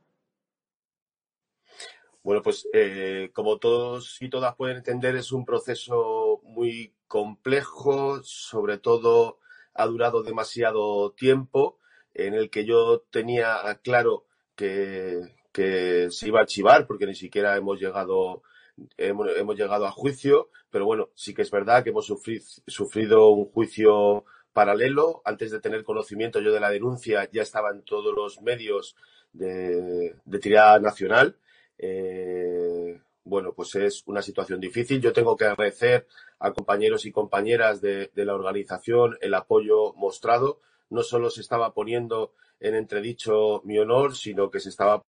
[2.23, 8.77] Bueno, pues eh, como todos y todas pueden entender, es un proceso muy complejo, sobre
[8.77, 9.39] todo
[9.73, 11.79] ha durado demasiado tiempo,
[12.13, 17.55] en el que yo tenía claro que, que se iba a archivar porque ni siquiera
[17.55, 18.43] hemos llegado
[18.97, 22.07] hemos, llegado a juicio, pero bueno, sí que es verdad que hemos
[22.67, 25.21] sufrido, un juicio paralelo.
[25.25, 28.95] Antes de tener conocimiento yo de la denuncia, ya estaba en todos los medios
[29.31, 31.37] de, tirada nacional.
[31.77, 35.01] Eh, bueno, pues es una situación difícil.
[35.01, 36.07] Yo tengo que agradecer
[36.39, 40.59] a compañeros y compañeras de, de la organización el apoyo mostrado.
[40.89, 45.03] No solo se estaba poniendo en entredicho mi honor, sino que se estaba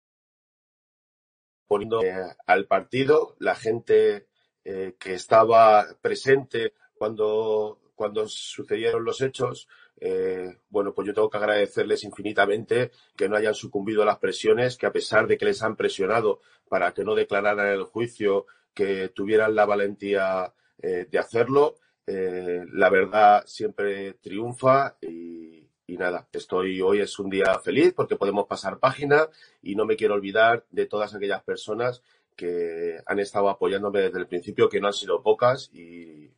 [1.71, 2.13] poniendo eh,
[2.47, 4.27] al partido, la gente
[4.65, 11.37] eh, que estaba presente cuando, cuando sucedieron los hechos, eh, bueno, pues yo tengo que
[11.37, 15.63] agradecerles infinitamente que no hayan sucumbido a las presiones, que a pesar de que les
[15.63, 21.75] han presionado para que no declararan el juicio, que tuvieran la valentía de hacerlo.
[22.05, 25.60] la verdad siempre triunfa y,
[25.91, 29.27] y nada, estoy hoy es un día feliz porque podemos pasar página
[29.61, 32.01] y no me quiero olvidar de todas aquellas personas
[32.37, 36.31] que han estado apoyándome desde el principio, que no han sido pocas y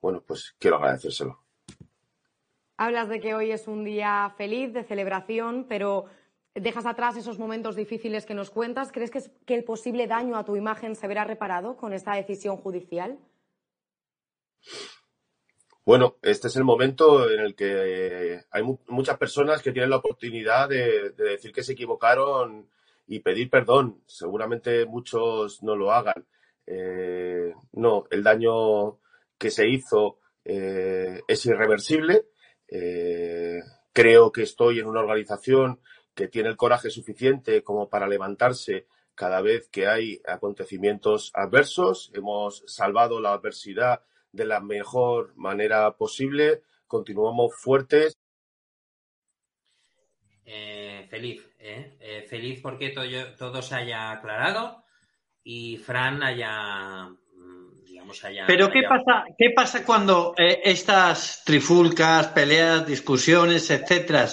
[0.00, 1.40] bueno, pues quiero agradecérselo.
[2.76, 6.04] Hablas de que hoy es un día feliz, de celebración, pero
[6.54, 8.92] dejas atrás esos momentos difíciles que nos cuentas.
[8.92, 12.56] ¿Crees que, que el posible daño a tu imagen se verá reparado con esta decisión
[12.56, 13.18] judicial?
[15.84, 20.68] Bueno, este es el momento en el que hay muchas personas que tienen la oportunidad
[20.68, 22.70] de, decir que se equivocaron
[23.08, 24.00] y pedir perdón.
[24.06, 26.24] Seguramente muchos no lo hagan.
[26.66, 29.00] Eh, no, el daño
[29.36, 32.26] que se hizo eh, es irreversible.
[32.68, 33.58] Eh,
[33.92, 35.80] creo que estoy en una organización
[36.14, 42.12] que tiene el coraje suficiente como para levantarse cada vez que hay acontecimientos adversos.
[42.14, 46.62] Hemos salvado la adversidad de la mejor manera posible.
[46.86, 48.18] Continuamos fuertes.
[50.44, 51.96] Eh, feliz, ¿eh?
[52.00, 52.26] ¿eh?
[52.28, 53.06] feliz porque todo,
[53.38, 54.84] todo se haya aclarado
[55.44, 58.46] y Fran haya, mm, digamos, haya...
[58.46, 64.28] Pero ¿qué, pasa, ¿qué pasa cuando eh, estas trifulcas, peleas, discusiones, etcétera,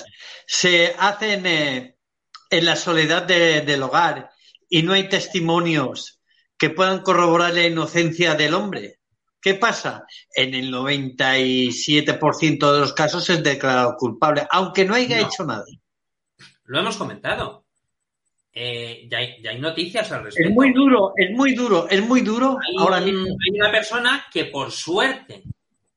[0.47, 4.31] se hacen en la soledad del hogar
[4.67, 6.19] y no hay testimonios
[6.57, 8.98] que puedan corroborar la inocencia del hombre?
[9.41, 10.05] ¿Qué pasa?
[10.35, 15.65] En el 97% de los casos es declarado culpable, aunque no haya hecho nada.
[16.65, 17.65] Lo hemos comentado.
[18.51, 20.49] Eh, ya, hay, noticias al respecto.
[20.49, 22.57] Es muy duro, es muy duro, es muy duro.
[22.61, 23.23] Hay, Ahora mismo.
[23.23, 25.43] hay una persona que por suerte,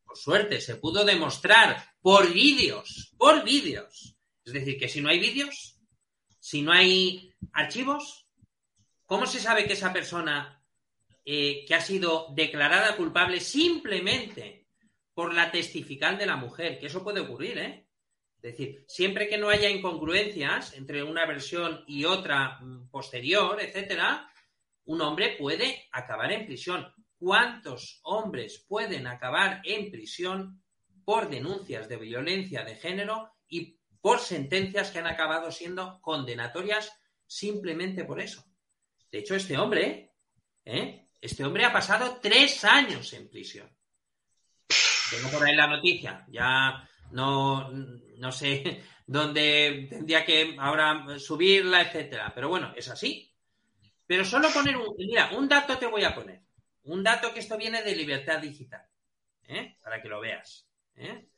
[0.05, 4.17] por suerte, se pudo demostrar por vídeos, por vídeos.
[4.45, 5.81] Es decir, que si no hay vídeos,
[6.39, 8.29] si no hay archivos,
[9.07, 10.62] ¿cómo se sabe que esa persona
[11.25, 14.67] eh, que ha sido declarada culpable simplemente
[15.15, 17.87] por la testifical de la mujer, que eso puede ocurrir, ¿eh?
[18.43, 24.29] Es decir, siempre que no haya incongruencias entre una versión y otra mm, posterior, etcétera,
[24.85, 26.93] un hombre puede acabar en prisión.
[27.19, 30.61] ¿Cuántos hombres pueden acabar en prisión
[31.05, 36.93] por denuncias de violencia de género y por sentencias que han acabado siendo condenatorias
[37.25, 38.45] simplemente por eso?
[39.09, 40.15] De hecho, este hombre,
[40.65, 41.02] ¿eh?
[41.23, 43.71] Este hombre ha pasado tres años en prisión.
[45.09, 46.27] Tengo por ahí la noticia.
[46.29, 52.33] Ya no, no sé dónde tendría que ahora subirla, etcétera.
[52.35, 53.33] Pero bueno, es así.
[54.05, 54.97] Pero solo poner un.
[54.99, 56.43] Mira, un dato te voy a poner.
[56.83, 58.85] Un dato que esto viene de libertad digital.
[59.47, 59.79] ¿eh?
[59.81, 60.67] Para que lo veas.
[60.97, 61.29] ¿eh?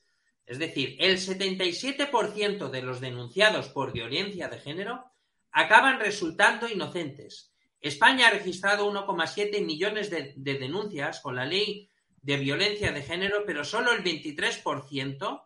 [0.46, 5.12] Es decir, el 77% de los denunciados por violencia de género
[5.50, 7.53] acaban resultando inocentes.
[7.84, 11.90] España ha registrado 1,7 millones de, denuncias con la ley
[12.22, 15.44] de violencia de género, pero solo el 23%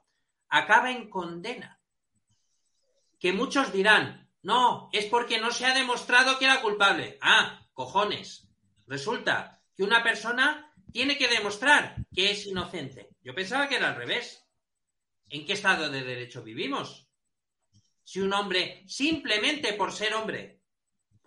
[0.49, 1.81] acaba en condena.
[3.19, 7.19] Que muchos dirán, no, es porque no se ha demostrado que era culpable.
[7.21, 8.49] Ah, cojones.
[8.87, 13.09] Resulta que una persona tiene que demostrar que es inocente.
[13.21, 14.47] Yo pensaba que era al revés.
[15.29, 17.09] ¿En qué estado de derecho vivimos?
[18.05, 20.58] Si un hombre, simplemente por ser hombre,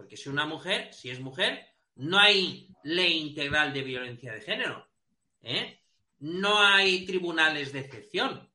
[0.01, 1.63] porque si una mujer, si es mujer,
[1.97, 4.89] no hay ley integral de violencia de género.
[5.43, 5.79] ¿eh?
[6.21, 8.49] No hay tribunales de excepción,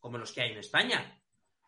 [0.00, 1.20] como los que hay en España.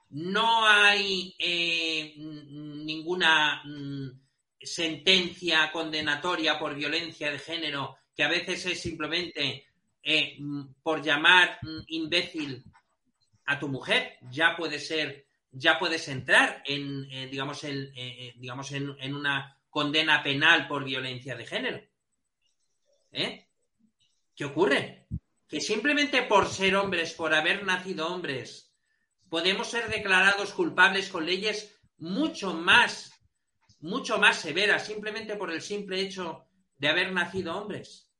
[0.08, 3.62] No hay eh, ninguna
[4.58, 9.66] sentencia condenatoria por violencia de género, que a veces es simplemente
[10.02, 10.38] eh,
[10.82, 11.58] por llamar
[11.88, 12.64] imbécil
[13.44, 18.72] a tu mujer, ya puede ser, ya puedes entrar en, eh, digamos, en, eh, digamos
[18.72, 21.80] en, una condena penal por violencia de género.
[23.10, 25.06] ¿Qué ocurre?
[25.48, 28.72] Que simplemente por ser hombres, por haber nacido hombres,
[29.28, 33.10] podemos ser declarados culpables con leyes mucho más
[33.80, 36.46] mucho más severa simplemente por el simple hecho
[36.78, 38.10] de haber nacido hombres.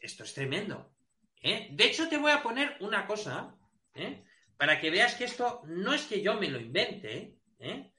[0.00, 0.94] Esto es tremendo.
[1.40, 1.68] ¿eh?
[1.72, 3.56] De hecho, te voy a poner una cosa,
[3.94, 4.24] ¿eh?
[4.64, 7.92] Para que veas que esto no es que yo me lo invente, ¿eh?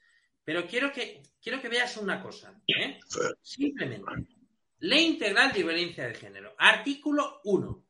[0.44, 2.60] pero quiero que, quiero que veas una cosa.
[3.40, 4.12] Simplemente.
[4.80, 6.56] Ley Integral de Violencia de Género.
[6.58, 7.86] Artículo 1.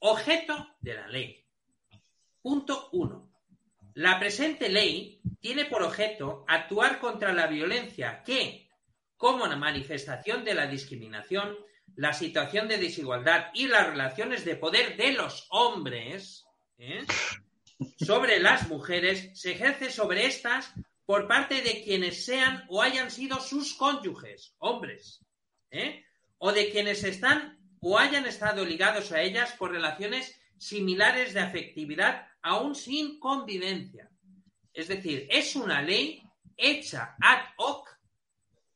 [0.00, 1.46] Objeto de la ley.
[2.42, 3.32] Punto 1.
[3.94, 8.68] La presente ley tiene por objeto actuar contra la violencia que,
[9.16, 11.56] como una manifestación de la discriminación,
[11.96, 16.44] la situación de desigualdad y las relaciones de poder de los hombres
[16.76, 17.06] ¿eh?
[17.98, 20.72] Sobre las mujeres se ejerce sobre estas
[21.06, 25.24] por parte de quienes sean o hayan sido sus cónyuges, hombres,
[25.70, 26.04] ¿eh?
[26.38, 32.26] o de quienes están o hayan estado ligados a ellas por relaciones similares de afectividad
[32.42, 34.10] aún sin convivencia.
[34.72, 36.22] Es decir, es una ley
[36.56, 37.88] hecha ad hoc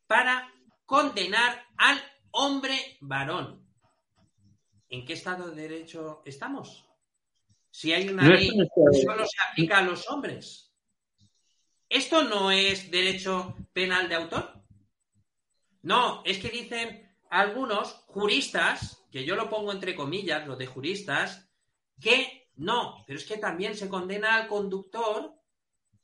[0.06, 0.52] para
[0.84, 3.66] condenar al hombre varón.
[4.88, 6.87] ¿En qué estado de derecho estamos?
[7.70, 10.72] Si hay una ley que solo se aplica a los hombres.
[11.88, 14.62] ¿Esto no es derecho penal de autor?
[15.82, 21.48] No, es que dicen algunos juristas, que yo lo pongo entre comillas, lo de juristas,
[22.00, 25.32] que no, pero es que también se condena al conductor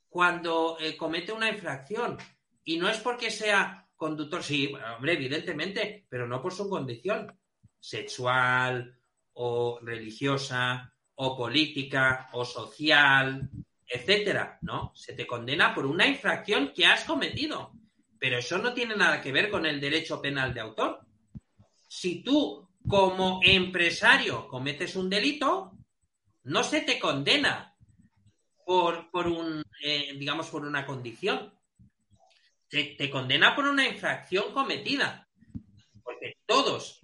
[0.08, 2.16] cuando eh, comete una infracción.
[2.64, 7.38] Y no es porque sea conductor, sí, hombre, evidentemente, pero no por su condición
[7.78, 8.98] sexual
[9.34, 13.48] o religiosa o política o social,
[13.86, 14.92] etcétera, ¿no?
[14.94, 17.72] Se te condena por una infracción que has cometido.
[18.18, 21.00] Pero eso no tiene nada que ver con el derecho penal de autor.
[21.88, 25.72] Si tú, como empresario, cometes un delito,
[26.44, 27.76] no se te condena
[28.64, 31.52] por, por un, eh, digamos, por una condición.
[32.68, 35.28] Se te condena por una infracción cometida.
[36.02, 37.00] Porque todos,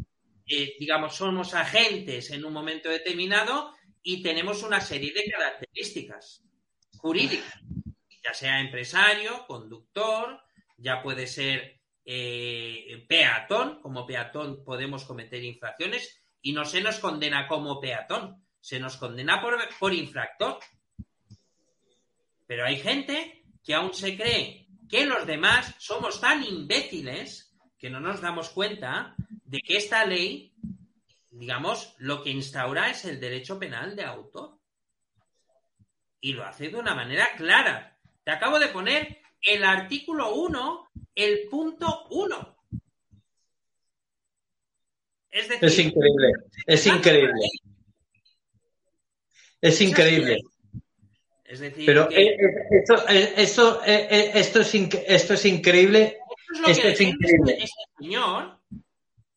[0.47, 6.43] eh, digamos, somos agentes en un momento determinado y tenemos una serie de características
[6.97, 7.61] jurídicas,
[8.23, 10.41] ya sea empresario, conductor,
[10.77, 17.47] ya puede ser eh, peatón, como peatón podemos cometer infracciones y no se nos condena
[17.47, 19.43] como peatón, se nos condena
[19.79, 20.59] por, infractor.
[22.47, 28.01] Pero hay gente que aún se cree que los demás somos tan imbéciles que no
[28.01, 30.53] nos damos cuenta de que esta ley,
[31.31, 34.59] digamos, lo que instaura es el derecho penal de autor.
[36.20, 37.99] Y lo hace de una manera clara.
[38.24, 42.57] Te acabo de poner el artículo 1, el punto 1.
[45.31, 46.33] Es, decir, es increíble,
[46.66, 47.41] es increíble.
[49.61, 50.41] Es increíble.
[51.45, 52.39] Es decir, Pero eh, eh,
[52.70, 54.74] esto, eh, esto, esto, es
[55.07, 56.18] esto es increíble.
[56.66, 57.59] Esto es, increíble.
[57.59, 58.60] Este señor,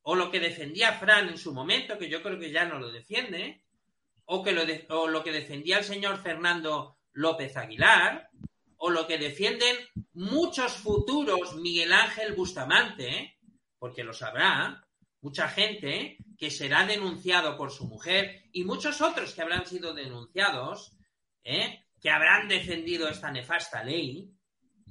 [0.04, 2.92] o lo que defendía Fran en su momento, que yo creo que ya no lo
[2.92, 3.64] defiende,
[4.26, 8.30] o, que lo, o lo que defendía el señor Fernando López Aguilar,
[8.78, 9.78] o lo que defienden
[10.14, 13.38] muchos futuros Miguel Ángel Bustamante,
[13.80, 14.86] porque lo sabrá,
[15.22, 20.98] mucha gente que será denunciado por su mujer y muchos otros que habrán sido denunciados,
[21.46, 21.86] ¿eh?
[22.02, 24.30] que habrán defendido esta nefasta ley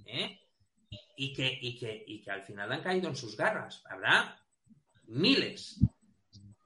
[0.06, 0.40] ¿eh?
[1.16, 3.82] y, que, y, que, y que al final han caído en sus garras.
[3.84, 4.41] Habrá
[5.12, 5.80] miles,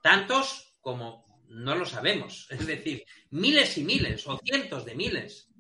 [0.03, 5.51] tantos como no lo sabemos, es decir, miles y miles o cientos de miles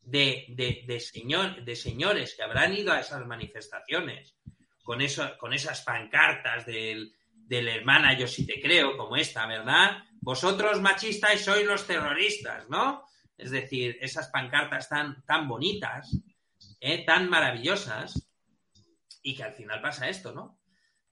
[0.00, 4.36] de, de, señor, de señores que habrán ido a esas manifestaciones
[4.82, 9.98] con, eso, con esas pancartas del, del hermana yo sí te creo, como esta, ¿verdad?
[10.20, 13.04] Vosotros machistas sois los terroristas, ¿no?
[13.36, 16.16] Es decir, esas pancartas tan, tan bonitas,
[16.80, 17.04] ¿eh?
[17.04, 18.28] tan maravillosas,
[19.22, 20.58] y que al final pasa esto, ¿no?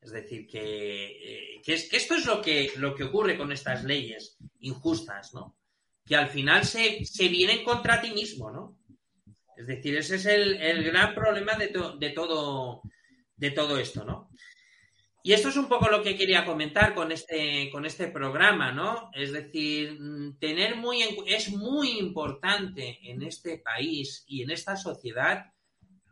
[0.05, 3.51] Es decir, que, eh, que, es, que esto es lo que, lo que ocurre con
[3.51, 5.57] estas leyes injustas, ¿no?
[6.05, 8.77] Que al final se, se vienen contra ti mismo, ¿no?
[9.57, 12.83] Es decir, ese es el, gran problema de, de, todo,
[13.37, 14.29] de todo esto, ¿no?
[15.23, 19.11] Y esto es un poco lo que quería comentar con este, con este programa, ¿no?
[19.15, 25.47] Es decir, mm, tener muy es muy importante en este país y en esta sociedad,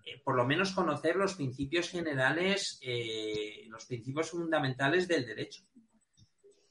[0.05, 5.63] eh, por lo menos conocer los principios generales, eh, los principios fundamentales del derecho.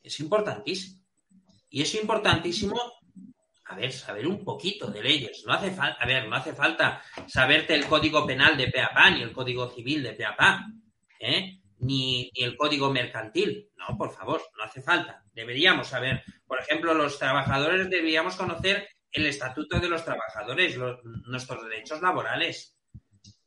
[0.03, 1.01] Es importantísimo.
[1.69, 2.75] Y es importantísimo
[3.71, 5.43] a ver, saber un poquito de leyes.
[5.47, 9.21] No hace falta, a ver, no hace falta saberte el código penal de PEAPA ni
[9.21, 10.65] el código civil de PEAPA,
[11.19, 11.61] ¿eh?
[11.79, 13.69] ni, el código mercantil.
[13.77, 15.23] No, por favor, no hace falta.
[15.31, 20.77] Deberíamos saber, por ejemplo, los trabajadores deberíamos conocer el estatuto de los trabajadores,
[21.25, 22.77] nuestros derechos laborales.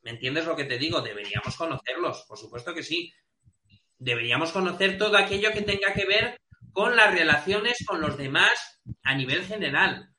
[0.04, 1.00] ¿Me entiendes lo que te digo?
[1.00, 3.12] Deberíamos conocerlos, por supuesto que sí.
[3.98, 6.38] Deberíamos conocer todo aquello que tenga que ver
[6.72, 10.10] con las relaciones con los demás a nivel general.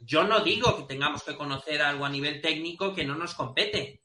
[0.00, 4.02] Yo no digo que tengamos que conocer algo a nivel técnico que no nos compete,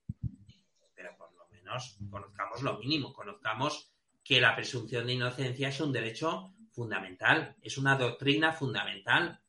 [0.94, 3.92] pero por lo menos conozcamos lo mínimo, conozcamos
[4.24, 9.42] que la presunción de inocencia es un derecho fundamental, es una doctrina fundamental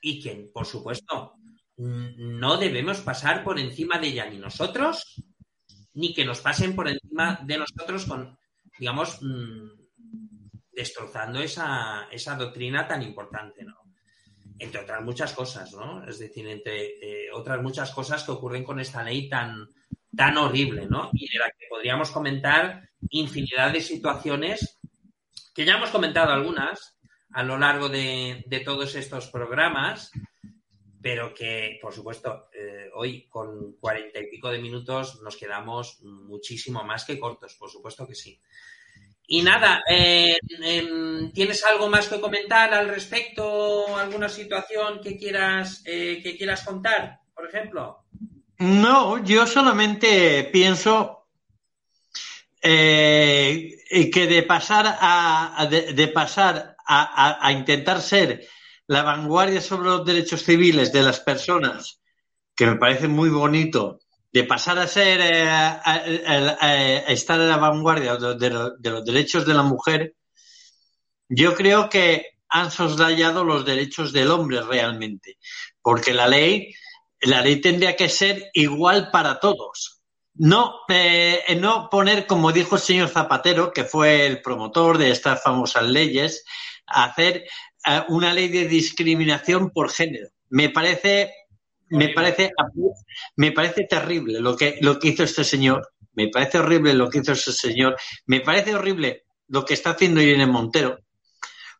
[0.00, 1.34] y que, por supuesto,
[1.82, 5.22] no debemos pasar por encima de ella ni nosotros,
[5.94, 8.38] ni que nos pasen por encima de nosotros con,
[8.78, 9.68] digamos, mm,
[10.72, 13.82] destrozando esa, esa doctrina tan importante, ¿no?
[14.62, 16.04] entre otras muchas cosas, ¿no?
[16.06, 19.66] Es decir, entre eh, otras muchas cosas que ocurren con esta ley tan,
[20.16, 21.10] tan horrible, ¿no?
[21.12, 24.78] Y de la que podríamos comentar infinidad de situaciones
[25.52, 26.96] que ya hemos comentado algunas
[27.32, 30.12] a lo largo de, todos estos programas,
[31.02, 36.84] pero que, por supuesto, eh, hoy con cuarenta y pico de minutos nos quedamos muchísimo
[36.84, 38.40] más que cortos, por supuesto que sí.
[39.26, 43.96] Y nada, eh, em, ¿tienes algo más que comentar al respecto?
[43.96, 48.04] ¿Alguna situación que quieras, eh, que quieras contar, por ejemplo?
[48.58, 51.18] No, yo solamente pienso
[52.60, 58.46] que de pasar a, de, pasar a, intentar ser
[58.92, 62.02] la vanguardia sobre los derechos civiles de las personas,
[62.54, 68.16] que me parece muy bonito, de pasar a ser, eh, a, estar en la vanguardia
[68.16, 70.14] de, los derechos de la mujer,
[71.26, 75.38] yo creo que han soslayado los derechos del hombre realmente,
[75.80, 76.74] porque la ley,
[77.22, 80.02] la ley tendría que ser igual para todos.
[80.34, 85.42] No, eh, no poner, como dijo el señor Zapatero, que fue el promotor de estas
[85.42, 86.44] famosas leyes,
[86.86, 87.44] hacer
[88.08, 90.28] una ley de discriminación por género.
[90.50, 91.32] Me parece
[91.92, 92.52] me parece,
[93.36, 95.92] me parece terrible lo que, lo que hizo este señor.
[96.14, 97.96] Me parece horrible lo que hizo este señor.
[98.24, 101.00] Me parece horrible lo que está haciendo Irene Montero.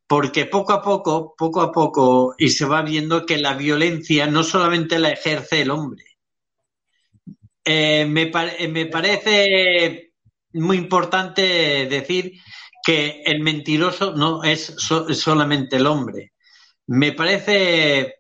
[0.07, 4.43] Porque poco a poco, poco a poco, y se va viendo que la violencia no
[4.43, 6.05] solamente la ejerce el hombre.
[7.65, 8.31] Eh, me,
[8.69, 10.13] me parece
[10.53, 12.33] muy importante decir
[12.83, 16.33] que el mentiroso no es solamente el hombre.
[16.87, 18.17] Me parece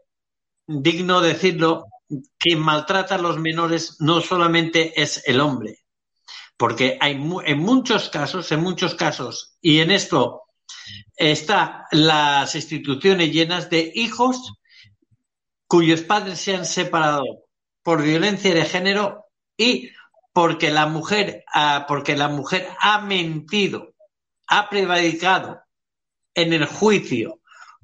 [0.66, 1.86] digno decirlo,
[2.38, 5.78] quien maltrata a los menores no solamente es el hombre,
[6.56, 7.12] porque hay
[7.44, 10.42] en muchos casos, en muchos casos, y en esto
[11.16, 14.54] están las instituciones llenas de hijos
[15.66, 17.24] cuyos padres se han separado
[17.82, 19.90] por violencia de género y
[20.32, 21.44] porque la mujer,
[21.88, 23.91] porque la mujer ha mentido,
[24.52, 25.62] ha prevaricado
[26.34, 27.40] en el juicio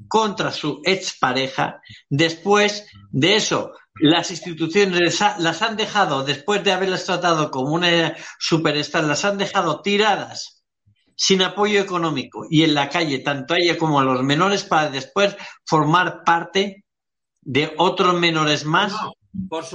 [0.06, 1.80] contra su expareja.
[2.10, 9.04] Después de eso, las instituciones las han dejado, después de haberlas tratado como una superstar,
[9.04, 10.62] las han dejado tiradas
[11.16, 14.90] sin apoyo económico y en la calle, tanto a ella como a los menores, para
[14.90, 16.84] después formar parte
[17.40, 18.92] de otros menores más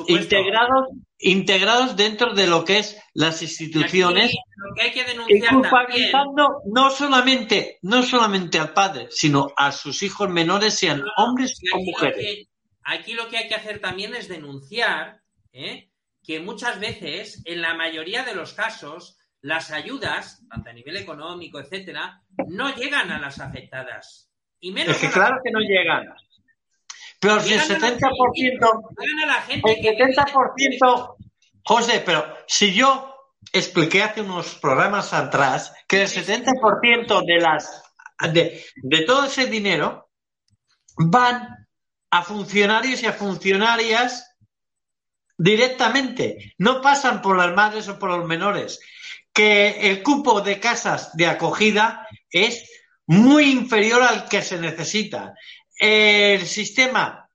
[0.07, 0.89] integrados,
[1.23, 5.41] integrados dentro de lo que es las instituciones Aquí lo que hay que y denunciar
[5.41, 11.59] también, culpabilizando no solamente, no solamente al padre, sino a sus hijos menores, sean hombres
[11.73, 12.17] o lo, mujeres.
[12.17, 12.47] que,
[12.83, 15.21] aquí lo que hay que hacer también es denunciar
[15.51, 15.89] ¿eh?
[16.23, 21.59] que muchas veces, en la mayoría de los casos, las ayudas, tanto a nivel económico,
[21.59, 24.29] etcétera, no llegan a las afectadas.
[24.59, 26.05] Y menos Es que claro que no llegan.
[27.19, 31.12] Pero si el Llegan a la- 70%, llegan a la gente el que 70%,
[31.63, 33.13] José, pero si yo
[33.51, 37.83] expliqué hace unos programas atrás que el 70% de las
[38.31, 40.09] de, de todo ese dinero
[40.97, 41.67] van
[42.11, 44.35] a funcionarios y a funcionarias
[45.37, 48.79] directamente, no pasan por las madres o por los menores,
[49.33, 52.69] que el cupo de casas de acogida es
[53.07, 55.33] muy inferior al que se necesita.
[55.77, 57.27] El sistema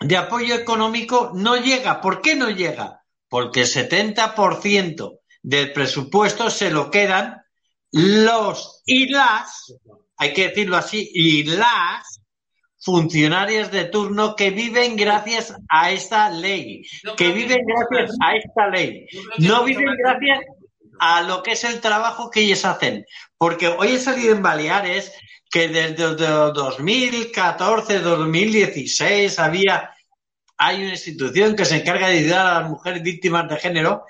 [0.00, 2.00] de apoyo económico no llega.
[2.00, 3.03] ¿Por qué no llega?
[3.34, 7.42] Porque el 70% del presupuesto se lo quedan
[7.90, 9.74] los y las,
[10.16, 12.20] hay que decirlo así, y las
[12.78, 16.82] funcionarias de turno que viven gracias a esta ley,
[17.16, 19.04] que viven gracias a esta ley,
[19.38, 20.38] no viven gracias
[21.00, 23.04] a lo que es el trabajo que ellos hacen.
[23.36, 25.12] Porque hoy he salido en Baleares
[25.50, 29.90] que desde el 2014, 2016 había
[30.56, 34.04] hay una institución que se encarga de ayudar a las mujeres víctimas de género,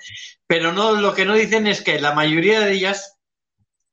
[0.47, 3.17] pero no lo que no dicen es que la mayoría de ellas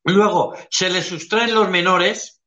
[0.03, 2.41] luego se les sustraen los menores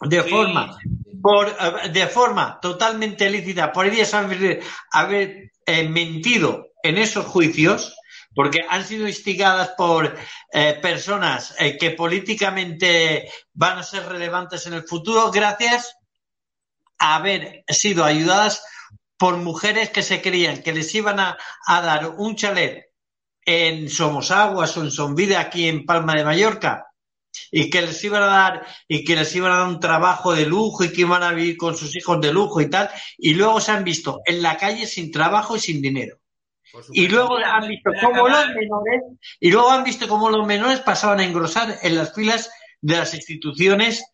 [0.00, 0.78] de forma
[1.20, 1.56] por
[1.90, 3.72] de forma totalmente lícita.
[3.72, 7.94] Por ellas haber, haber eh, mentido en esos juicios
[8.34, 10.16] porque han sido instigadas por
[10.52, 15.96] eh, personas eh, que políticamente van a ser relevantes en el futuro gracias
[16.98, 18.62] a haber sido ayudadas
[19.18, 22.86] por mujeres que se creían que les iban a, a dar un chalet
[23.44, 26.86] en Somosaguas o en Sonvida aquí en Palma de Mallorca
[27.50, 30.46] y que les iban a dar y que les iban a dar un trabajo de
[30.46, 33.60] lujo y que iban a vivir con sus hijos de lujo y tal y luego
[33.60, 36.18] se han visto en la calle sin trabajo y sin dinero.
[36.92, 39.02] Y luego han visto cómo los menores
[39.40, 42.50] y luego han visto cómo los menores pasaban a engrosar en las filas
[42.80, 44.04] de las instituciones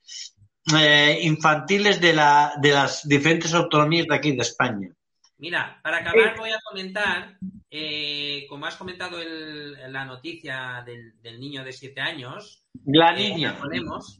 [0.79, 4.89] eh, infantiles de, la, de las diferentes autonomías de aquí de España.
[5.39, 7.37] Mira, para acabar voy a comentar,
[7.71, 12.65] eh, como has comentado el- la noticia del, del niño de siete años.
[12.87, 13.53] La eh, niña.
[13.53, 14.19] la ponemos.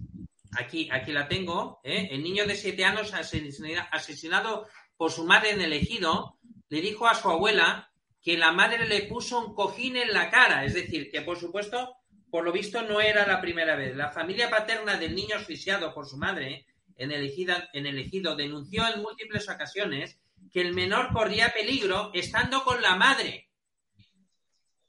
[0.59, 1.81] Aquí, aquí la tengo.
[1.85, 2.09] ¿eh?
[2.11, 4.67] El niño de siete años asesina- asesinado
[4.97, 6.37] por su madre en el ejido
[6.69, 7.91] le dijo a su abuela
[8.23, 10.65] que la madre le puso un cojín en la cara.
[10.65, 11.95] Es decir, que por supuesto,
[12.35, 13.95] por lo visto, no era la primera vez.
[13.95, 16.67] La familia paterna del niño asfixiado por su madre
[16.97, 20.19] en el ejido, en el ejido denunció en múltiples ocasiones
[20.53, 23.51] que el menor corría peligro estando con la madre.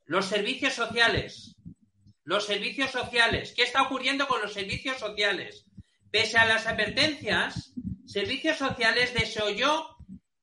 [0.05, 1.55] Los servicios sociales.
[2.23, 3.53] Los servicios sociales.
[3.55, 5.67] ¿Qué está ocurriendo con los servicios sociales?
[6.09, 7.73] Pese a las advertencias,
[8.07, 9.85] servicios sociales desoyó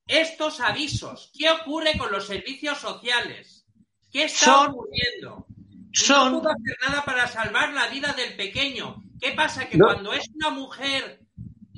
[0.07, 1.33] estos avisos.
[1.37, 3.65] ¿Qué ocurre con los servicios sociales?
[4.09, 5.47] ¿Qué está Son- ocurriendo?
[5.93, 8.97] Son- No pudo hacer nada para salvar la vida del pequeño.
[9.21, 9.69] ¿Qué pasa?
[9.69, 9.85] Que No.
[9.85, 11.21] cuando es una mujer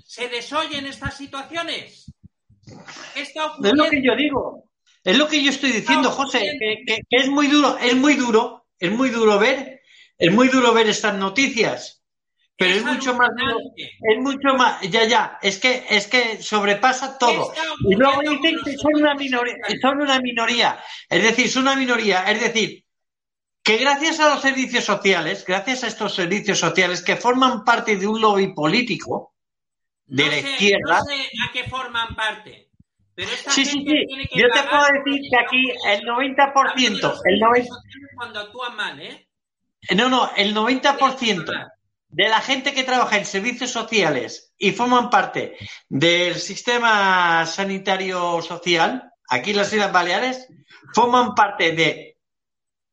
[0.05, 2.11] se desoyen estas situaciones.
[3.13, 4.63] ¿Qué está Es lo que yo digo.
[5.03, 8.15] Es lo que yo estoy diciendo, José, que, que- que es muy duro, es muy
[8.15, 9.81] duro, es muy duro ver,
[10.17, 12.01] es muy duro ver estas noticias.
[12.57, 17.17] Pero es, mucho más duro, es mucho más, ya, ya, es que, es que sobrepasa
[17.17, 17.51] todo.
[17.89, 20.79] Y luego dicen que son una minoría, son una minoría.
[21.09, 22.23] Es decir, son una minoría.
[22.31, 22.84] Es decir,
[23.65, 28.05] que gracias a los servicios sociales, gracias a estos servicios sociales que forman parte de
[28.07, 29.33] un lobby político
[30.05, 31.15] de No la sé- izquierda, No sé
[31.49, 32.69] a qué forman parte.
[33.15, 34.05] Pero esta Sí, sí, gente sí.
[34.07, 37.69] tiene que Yo te puedo decir que aquí el 90%, el 90,
[38.15, 39.27] cuando actúan mal, ¿eh?
[39.95, 41.71] no, no, el 90%
[42.09, 45.57] de la gente que trabaja en servicios sociales y forman parte
[45.89, 50.47] del sistema sanitario social, aquí en las Islas Baleares,
[50.93, 52.14] forman parte de,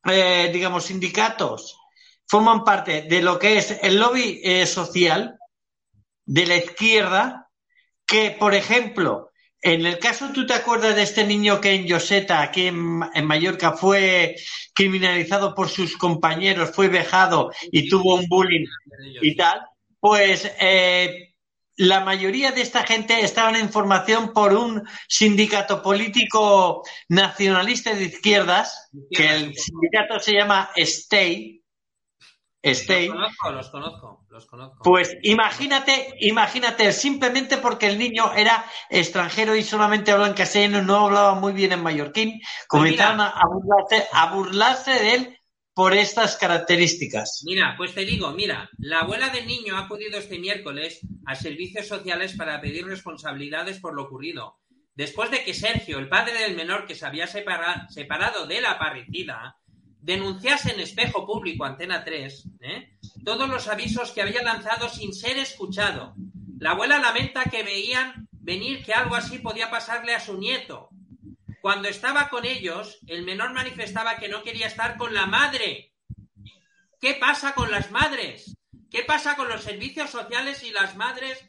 [0.05, 1.77] eh, digamos, sindicatos,
[2.27, 5.37] forman parte de lo que es el lobby eh, social
[6.25, 7.49] de la izquierda,
[8.05, 9.31] que, por ejemplo,
[9.61, 13.25] en el caso, ¿tú te acuerdas de este niño que en Yoseta, aquí en, en
[13.25, 14.35] Mallorca, fue
[14.73, 18.65] criminalizado por sus compañeros, fue vejado y tuvo un bullying
[19.21, 19.61] y tal?
[20.01, 21.32] Pues eh,
[21.75, 28.89] la mayoría de esta gente estaban en formación por un sindicato político nacionalista de izquierdas,
[29.09, 31.63] que el sindicato se llama STAY,
[32.65, 33.11] Stein.
[33.11, 34.83] Los conozco, los conozco, los conozco.
[34.83, 41.07] Pues imagínate, imagínate, simplemente porque el niño era extranjero y solamente hablaba en castellano no
[41.07, 45.39] hablaba muy bien en mallorquín, comenzaron a, a burlarse, a burlarse de él
[45.73, 47.41] por estas características.
[47.45, 51.87] Mira, pues te digo, mira, la abuela del niño ha acudido este miércoles a servicios
[51.87, 54.59] sociales para pedir responsabilidades por lo ocurrido.
[54.95, 58.77] Después de que Sergio, el padre del menor que se había separa- separado de la
[58.77, 59.57] parricida,
[59.99, 62.89] denunciase en espejo público Antena 3 ¿eh?
[63.23, 66.13] todos los avisos que había lanzado sin ser escuchado.
[66.59, 70.89] La abuela lamenta que veían venir que algo así podía pasarle a su nieto.
[71.63, 75.93] Cuando estaba con ellos, el menor manifestaba que no quería estar con la madre.
[76.99, 78.57] ¿Qué pasa con las madres?
[78.91, 81.39] ¿Qué pasa con los servicios sociales y las madres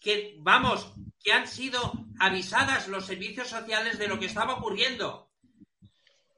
[0.00, 5.30] que, vamos, que han sido avisadas los servicios sociales de lo que estaba ocurriendo?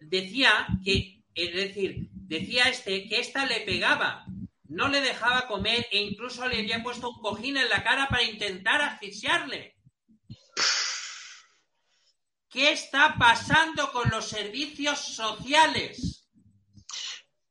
[0.00, 4.26] Decía que, es decir, decía este que esta le pegaba,
[4.64, 8.22] no le dejaba comer e incluso le había puesto un cojín en la cara para
[8.22, 9.78] intentar asfixiarle.
[12.54, 16.24] ¿Qué está pasando con los servicios sociales?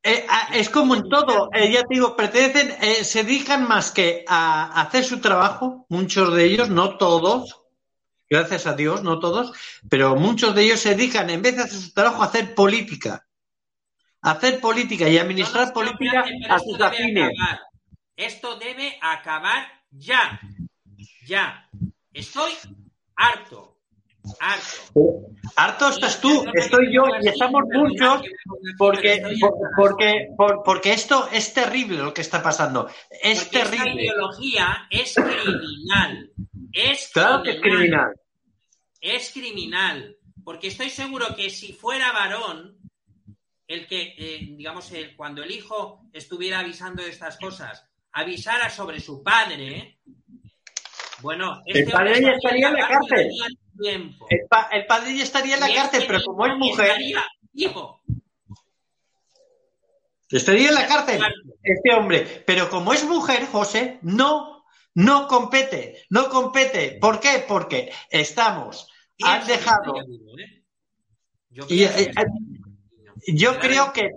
[0.02, 4.24] Eh, es como en todo, eh, ya te digo, pertenecen, eh, se dedican más que
[4.26, 7.66] a hacer su trabajo, muchos de ellos, no todos,
[8.30, 9.52] gracias a Dios, no todos,
[9.90, 13.28] pero muchos de ellos se dedican, en vez de hacer su trabajo, a hacer política.
[14.22, 17.26] A hacer política y administrar política a sus afines.
[17.26, 17.60] acabar.
[18.16, 20.40] Esto debe acabar ya.
[21.26, 21.70] Ya.
[22.14, 22.54] Estoy
[23.18, 23.73] harto.
[24.40, 25.22] Harto.
[25.56, 28.22] Harto estás tú, estoy yo y estamos muchos
[28.78, 32.88] porque, por- porque, por- porque esto es terrible lo que está pasando.
[33.22, 34.04] Es Porque esta terrible.
[34.04, 36.32] ideología es criminal.
[36.72, 38.14] Es Claro que es criminal.
[39.02, 40.18] Es criminal.
[40.44, 42.78] Porque estoy seguro que si fuera varón,
[43.68, 49.00] el que, eh, digamos, el- cuando el hijo estuviera avisando de estas cosas, avisara sobre
[49.00, 50.00] su padre,
[51.22, 54.26] bueno, El este padre hombre ya estaría en la cárcel el tiempo.
[54.30, 58.02] El, pa- el padre ya estaría en la cárcel, pero como es mujer, estaría vivo.
[60.30, 61.22] estaría en la cárcel
[61.62, 62.44] este hombre.
[62.46, 64.66] Pero como es mujer, José, no,
[64.96, 66.98] no compete, no compete.
[67.00, 67.44] ¿Por qué?
[67.48, 68.88] Porque estamos,
[69.24, 69.96] han dejado.
[70.00, 70.64] ¿eh?
[71.50, 74.10] Yo Y, que eh, eh, yo creo que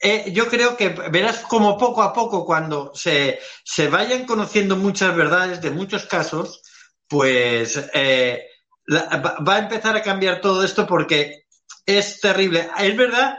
[0.00, 5.14] eh, yo creo que verás como poco a poco cuando se, se vayan conociendo muchas
[5.14, 6.62] verdades de muchos casos,
[7.08, 8.46] pues eh,
[8.88, 11.44] la- va, a empezar a cambiar todo esto porque
[11.84, 12.70] es terrible.
[12.78, 13.38] Es verdad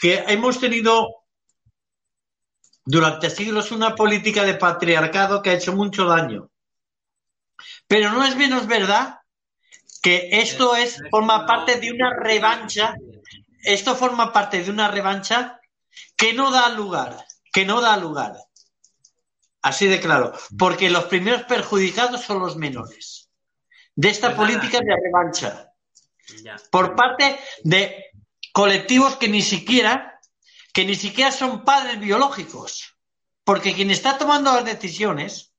[0.00, 1.24] que hemos tenido
[2.84, 6.50] durante siglos una política de patriarcado que ha hecho mucho daño.
[7.86, 9.20] Pero no es menos verdad
[10.02, 12.94] que esto es forma parte de una revancha
[13.62, 15.60] esto forma parte de una revancha
[16.14, 18.36] que no da lugar, que no da lugar.
[19.62, 23.25] Así de claro, porque los primeros perjudicados son los menores
[23.96, 24.46] de esta Pues nada.
[24.60, 25.72] política de revancha
[26.44, 26.56] Ya.
[26.70, 28.04] por parte de
[28.52, 30.12] colectivos que ni siquiera
[30.72, 32.94] que ni siquiera son padres biológicos,
[33.44, 35.54] porque quien está tomando las decisiones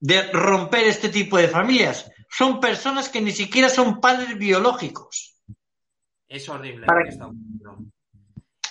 [0.00, 5.36] de romper este tipo de familias son personas que ni siquiera son padres biológicos.
[6.26, 7.78] Es horrible Para- que está ocurriendo.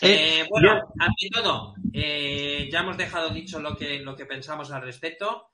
[0.01, 4.69] Eh, Eh, bueno, ante todo, eh, ya hemos dejado dicho lo que, lo que pensamos
[4.71, 5.52] al respecto.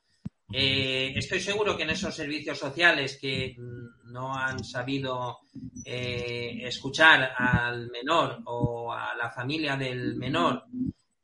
[0.51, 5.39] Eh, estoy seguro que en esos servicios sociales que mm, no han sabido
[5.85, 10.63] eh, escuchar al menor o a la familia del menor,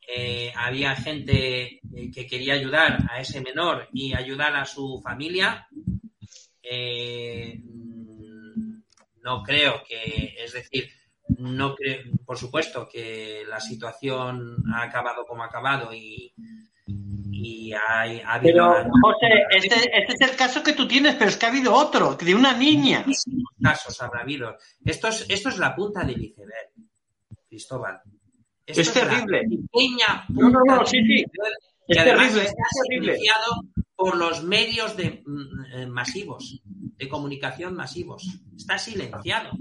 [0.07, 5.67] eh, había gente eh, que quería ayudar a ese menor y ayudar a su familia.
[6.61, 7.55] Mm,
[9.23, 10.89] no creo que, es decir,
[11.39, 16.33] no creo, por supuesto que la situación ha acabado como ha acabado y,
[17.37, 21.29] y hay, ha habido Pero, José, este, este es el caso que tú tienes, pero
[21.29, 23.03] es que ha habido otro, de una niña.
[23.05, 24.55] muchísimos casos habrá habido.
[24.85, 26.71] Esto es, esto es la punta del iceberg,
[27.49, 28.01] Cristóbal.
[28.65, 29.41] Esto Es terrible.
[29.41, 31.25] pequeña No, no, punta no, sí, sí.
[31.87, 33.13] Es terrible, está es terrible.
[33.13, 33.63] silenciado
[33.95, 38.23] por los medios de, mm, eh, masivos, de comunicación masivos.
[38.55, 39.51] Está silenciado.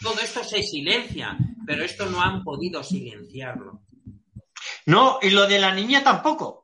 [0.00, 1.36] Todo esto se silencia,
[1.66, 3.82] pero esto no han podido silenciarlo.
[4.86, 6.63] No, y lo de la niña tampoco.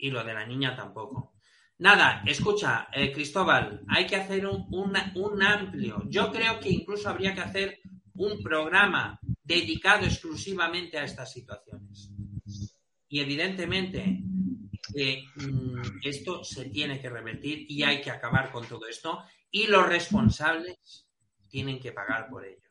[0.00, 1.34] Y lo de la niña tampoco.
[1.78, 6.02] Nada, escucha, eh, Cristóbal, hay que hacer un, un amplio.
[6.08, 7.80] Yo creo que incluso habría que hacer
[8.14, 12.10] un programa dedicado exclusivamente a estas situaciones.
[13.08, 14.22] Y evidentemente
[14.94, 19.24] eh, mm, esto se tiene que revertir y hay que acabar con todo esto.
[19.50, 21.08] Y los responsables
[21.48, 22.68] tienen que pagar por ello.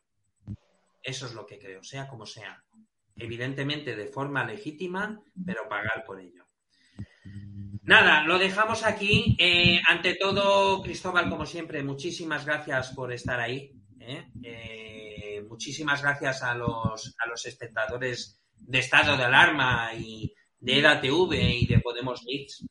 [1.02, 2.64] Eso es lo que creo, sea como sea.
[3.16, 6.49] evidentemente de forma legítima, pero pagar por ello.
[7.90, 9.36] Nada, lo dejamos aquí.
[9.40, 13.72] Eh, ante todo, Cristóbal, como siempre, muchísimas gracias por estar ahí.
[14.00, 14.28] ¿eh?
[14.44, 21.34] Eh, muchísimas gracias a los, a los espectadores de Estado de Alarma y de EDATV
[21.34, 22.64] y de Podemos Leaks.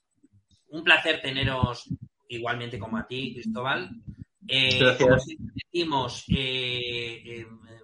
[0.69, 1.93] Un placer teneros
[2.29, 3.91] igualmente como a ti, Cristóbal.
[4.99, 5.17] como
[5.73, 6.27] decimos,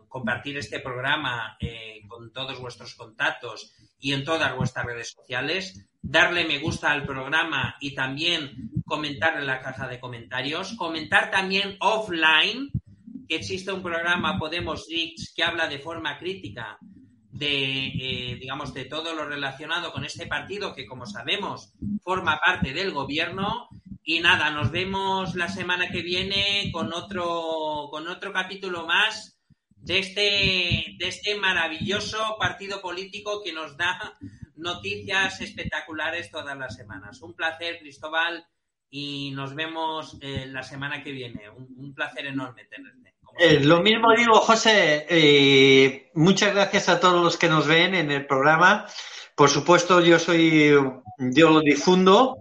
[0.07, 1.59] compartir este programa
[2.07, 7.77] con todos vuestros contactos y en todas vuestras redes sociales darle me gusta al programa
[7.81, 10.75] y también comentar en la caja de comentarios.
[10.75, 12.71] Comentar también offline
[13.27, 16.79] que existe un programa Podemos Leaks que habla de forma crítica
[17.31, 22.75] de, eh, digamos, de todo lo relacionado con este partido que, como sabemos, forma parte
[22.75, 23.69] del gobierno.
[24.05, 29.41] Y nada, nos vemos la semana que viene con otro, con otro capítulo más
[29.77, 34.17] de este, de este maravilloso partido político que nos da
[34.57, 37.21] noticias espectaculares todas las semanas.
[37.23, 38.47] Un placer, Cristóbal,
[38.97, 41.51] y nos vemos eh, la semana que viene.
[41.51, 43.15] Un, placer enorme tenerte.
[43.39, 45.05] Eh, lo mismo digo, José.
[45.09, 48.87] Eh, muchas gracias a todos los que nos ven en el programa.
[49.35, 50.71] Por supuesto, yo soy,
[51.19, 52.39] yo lo difundo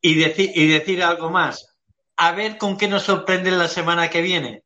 [0.00, 1.76] y, decir y decir algo más.
[2.16, 4.64] A ver con qué nos sorprende la semana que viene.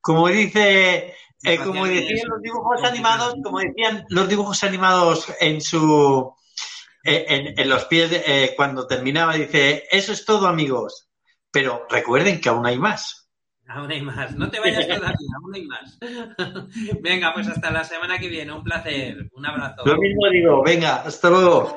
[0.00, 1.16] Como dice,
[1.64, 6.35] como decían los dibujos animados, como decían los dibujos animados en su
[7.06, 11.08] en, los pies, eh, cuando terminaba, dice, eso es todo amigos,
[11.50, 13.28] pero recuerden que aún hay más.
[13.68, 15.98] Aún hay más, no te vayas todavía, aún hay más.
[17.00, 19.84] venga, pues hasta la semana que viene, un placer, un abrazo.
[19.84, 21.76] Lo mismo digo, venga, hasta luego.